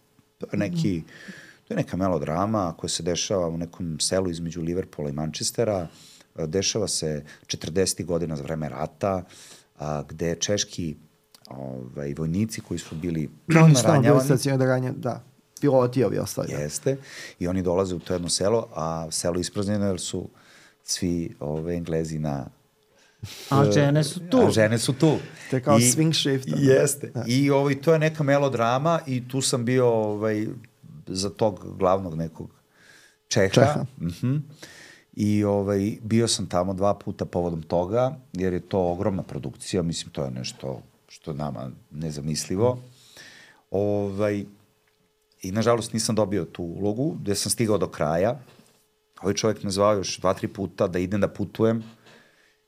[0.52, 1.02] neki,
[1.68, 5.88] to je neka melodrama koja se dešava u nekom selu između Liverpoola i Manchestera,
[6.34, 8.04] Uh, dešava se 40.
[8.04, 9.22] godina za vreme rata,
[9.78, 10.96] a, gde češki
[11.50, 15.22] ovaj, vojnici koji su bili Da, oni ranjavani, stacioniranje, da.
[15.60, 16.48] Piloti ovi ostali.
[16.52, 16.58] Da.
[16.58, 16.96] Jeste.
[17.38, 20.28] I oni dolaze u to jedno selo, a selo je ispraznjeno jer su
[20.82, 22.46] svi ove Englezi na...
[23.50, 24.38] A žene su tu.
[24.46, 25.18] A žene su tu.
[25.50, 26.62] To je kao swing shift, ono.
[26.62, 27.12] Jeste.
[27.26, 30.46] I ovaj, to je neka melodrama i tu sam bio ovaj,
[31.06, 32.50] za tog glavnog nekog
[33.28, 33.54] Čeha.
[33.54, 33.84] Čeha.
[34.00, 34.36] Mhm.
[35.12, 40.12] I ovaj, bio sam tamo dva puta povodom toga, jer je to ogromna produkcija, mislim,
[40.12, 40.82] to je nešto
[41.14, 42.78] što nama nezamislivo.
[43.70, 44.44] Ovaj,
[45.42, 48.38] I nažalost nisam dobio tu ulogu, gde sam stigao do kraja.
[49.22, 51.84] Ovaj čovjek me zvao još dva, tri puta da idem da putujem.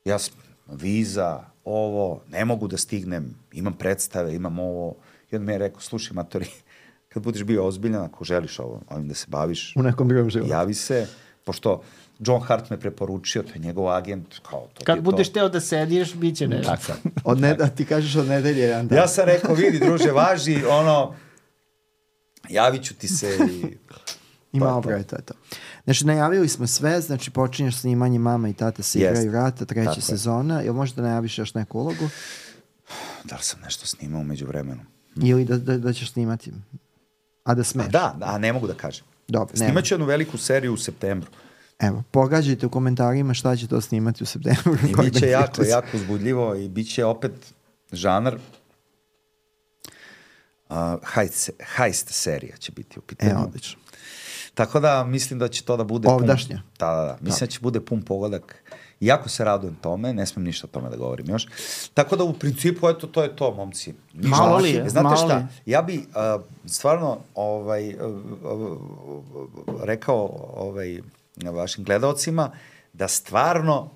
[0.05, 0.33] Ja sam,
[0.67, 4.95] viza, ovo, ne mogu da stignem, imam predstave, imam ovo.
[5.31, 6.47] I on mi je rekao, slušaj, matori,
[7.11, 10.51] kad budeš bio ozbiljan, ako želiš ovo, ovim da se baviš, U nekom drugom životu.
[10.51, 11.07] javi se,
[11.43, 11.81] pošto
[12.19, 15.33] John Hart me preporučio, to je njegov agent, kao to Kad budeš to.
[15.33, 16.75] teo da sediš, bit će nešto.
[16.75, 16.99] Tako.
[17.31, 18.97] Od ne, da ti kažeš od nedelje jedan dan.
[18.97, 21.15] Ja sam rekao, vidi, druže, važi, ono,
[22.49, 23.77] javit ću ti se i...
[24.57, 25.15] Ima to je to.
[25.15, 25.33] je to.
[25.83, 29.21] Znači, najavili smo sve, znači počinješ snimanje Mama i Tata se Jest.
[29.23, 30.01] igraju rata, treća Tako je.
[30.01, 30.61] sezona.
[30.61, 32.09] Jel možda najaviš još neku ulogu?
[33.23, 34.81] Da li sam nešto snimao umeđu vremenu?
[35.15, 36.51] Ili da, da, da ćeš snimati?
[37.43, 37.87] A da smeš?
[37.87, 39.05] Da, da, a ne mogu da kažem.
[39.27, 39.65] Dobro, nema.
[39.69, 41.29] Snimaću jednu veliku seriju u septembru.
[41.79, 44.77] Evo, pogađajte u komentarima šta će to snimati u septembru.
[44.89, 47.53] I bit će jako, jako uzbudljivo i bit će opet
[47.91, 48.37] žanar
[50.69, 50.75] uh,
[51.13, 53.31] heist, heist serija će biti u pitanju.
[53.31, 53.79] E, odlično.
[54.53, 56.55] Tako da mislim da će to da bude Ovdašnja.
[56.55, 57.17] Pun, da, da, da.
[57.21, 58.63] Mislim da će bude pun pogodak.
[58.99, 61.47] Jako se radujem tome, ne smem ništa o tome da govorim još.
[61.93, 63.93] Tako da u principu, eto, to je to, momci.
[64.13, 64.37] Ništa.
[64.37, 68.77] Malo li je, Znate malo šta, li ja bi uh, stvarno ovaj, uh, uh,
[69.83, 71.01] rekao ovaj,
[71.45, 72.51] vašim gledalcima
[72.93, 73.91] da stvarno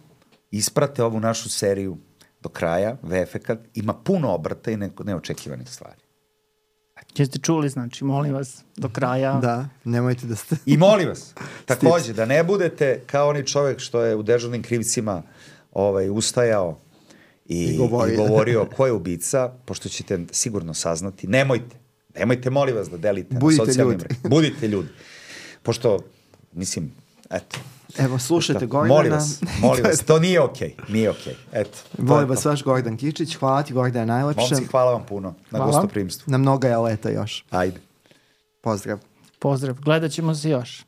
[0.51, 1.97] isprate ovu našu seriju
[2.41, 6.01] do kraja, VFK, ima puno obrata i ne, neočekivanih stvari.
[7.15, 9.39] Jeste čuli, znači, molim vas, do kraja.
[9.41, 10.55] Da, nemojte da ste...
[10.65, 11.33] I molim vas,
[11.65, 15.23] takođe, da ne budete kao onaj čovek što je u dežurnim krivcima
[15.71, 16.77] ovaj, ustajao
[17.45, 18.17] i, I i, govorio.
[18.17, 21.27] govorio ko je ubica, pošto ćete sigurno saznati.
[21.27, 21.75] Nemojte,
[22.15, 24.15] nemojte, molim vas, da delite Budite na socijalnim ljudi.
[24.23, 24.89] Budite ljudi.
[25.63, 25.99] Pošto,
[26.53, 26.91] mislim,
[27.31, 27.59] eto.
[27.97, 28.95] Evo, slušajte Gordana.
[28.95, 31.35] Molim vas, molim vas, to nije okej, nije okej.
[31.51, 31.77] Eto.
[31.97, 33.35] to Volim vas vaš Gordon Kičić.
[33.35, 34.55] Hvala ti, Gordana, najlepše.
[34.55, 35.71] Momci, hvala vam puno na Hvala.
[35.71, 36.31] gostoprimstvu.
[36.31, 37.45] Na mnoga je leta još.
[37.49, 37.79] Ajde.
[38.61, 38.99] Pozdrav.
[39.39, 40.85] Pozdrav, gledat ćemo se još.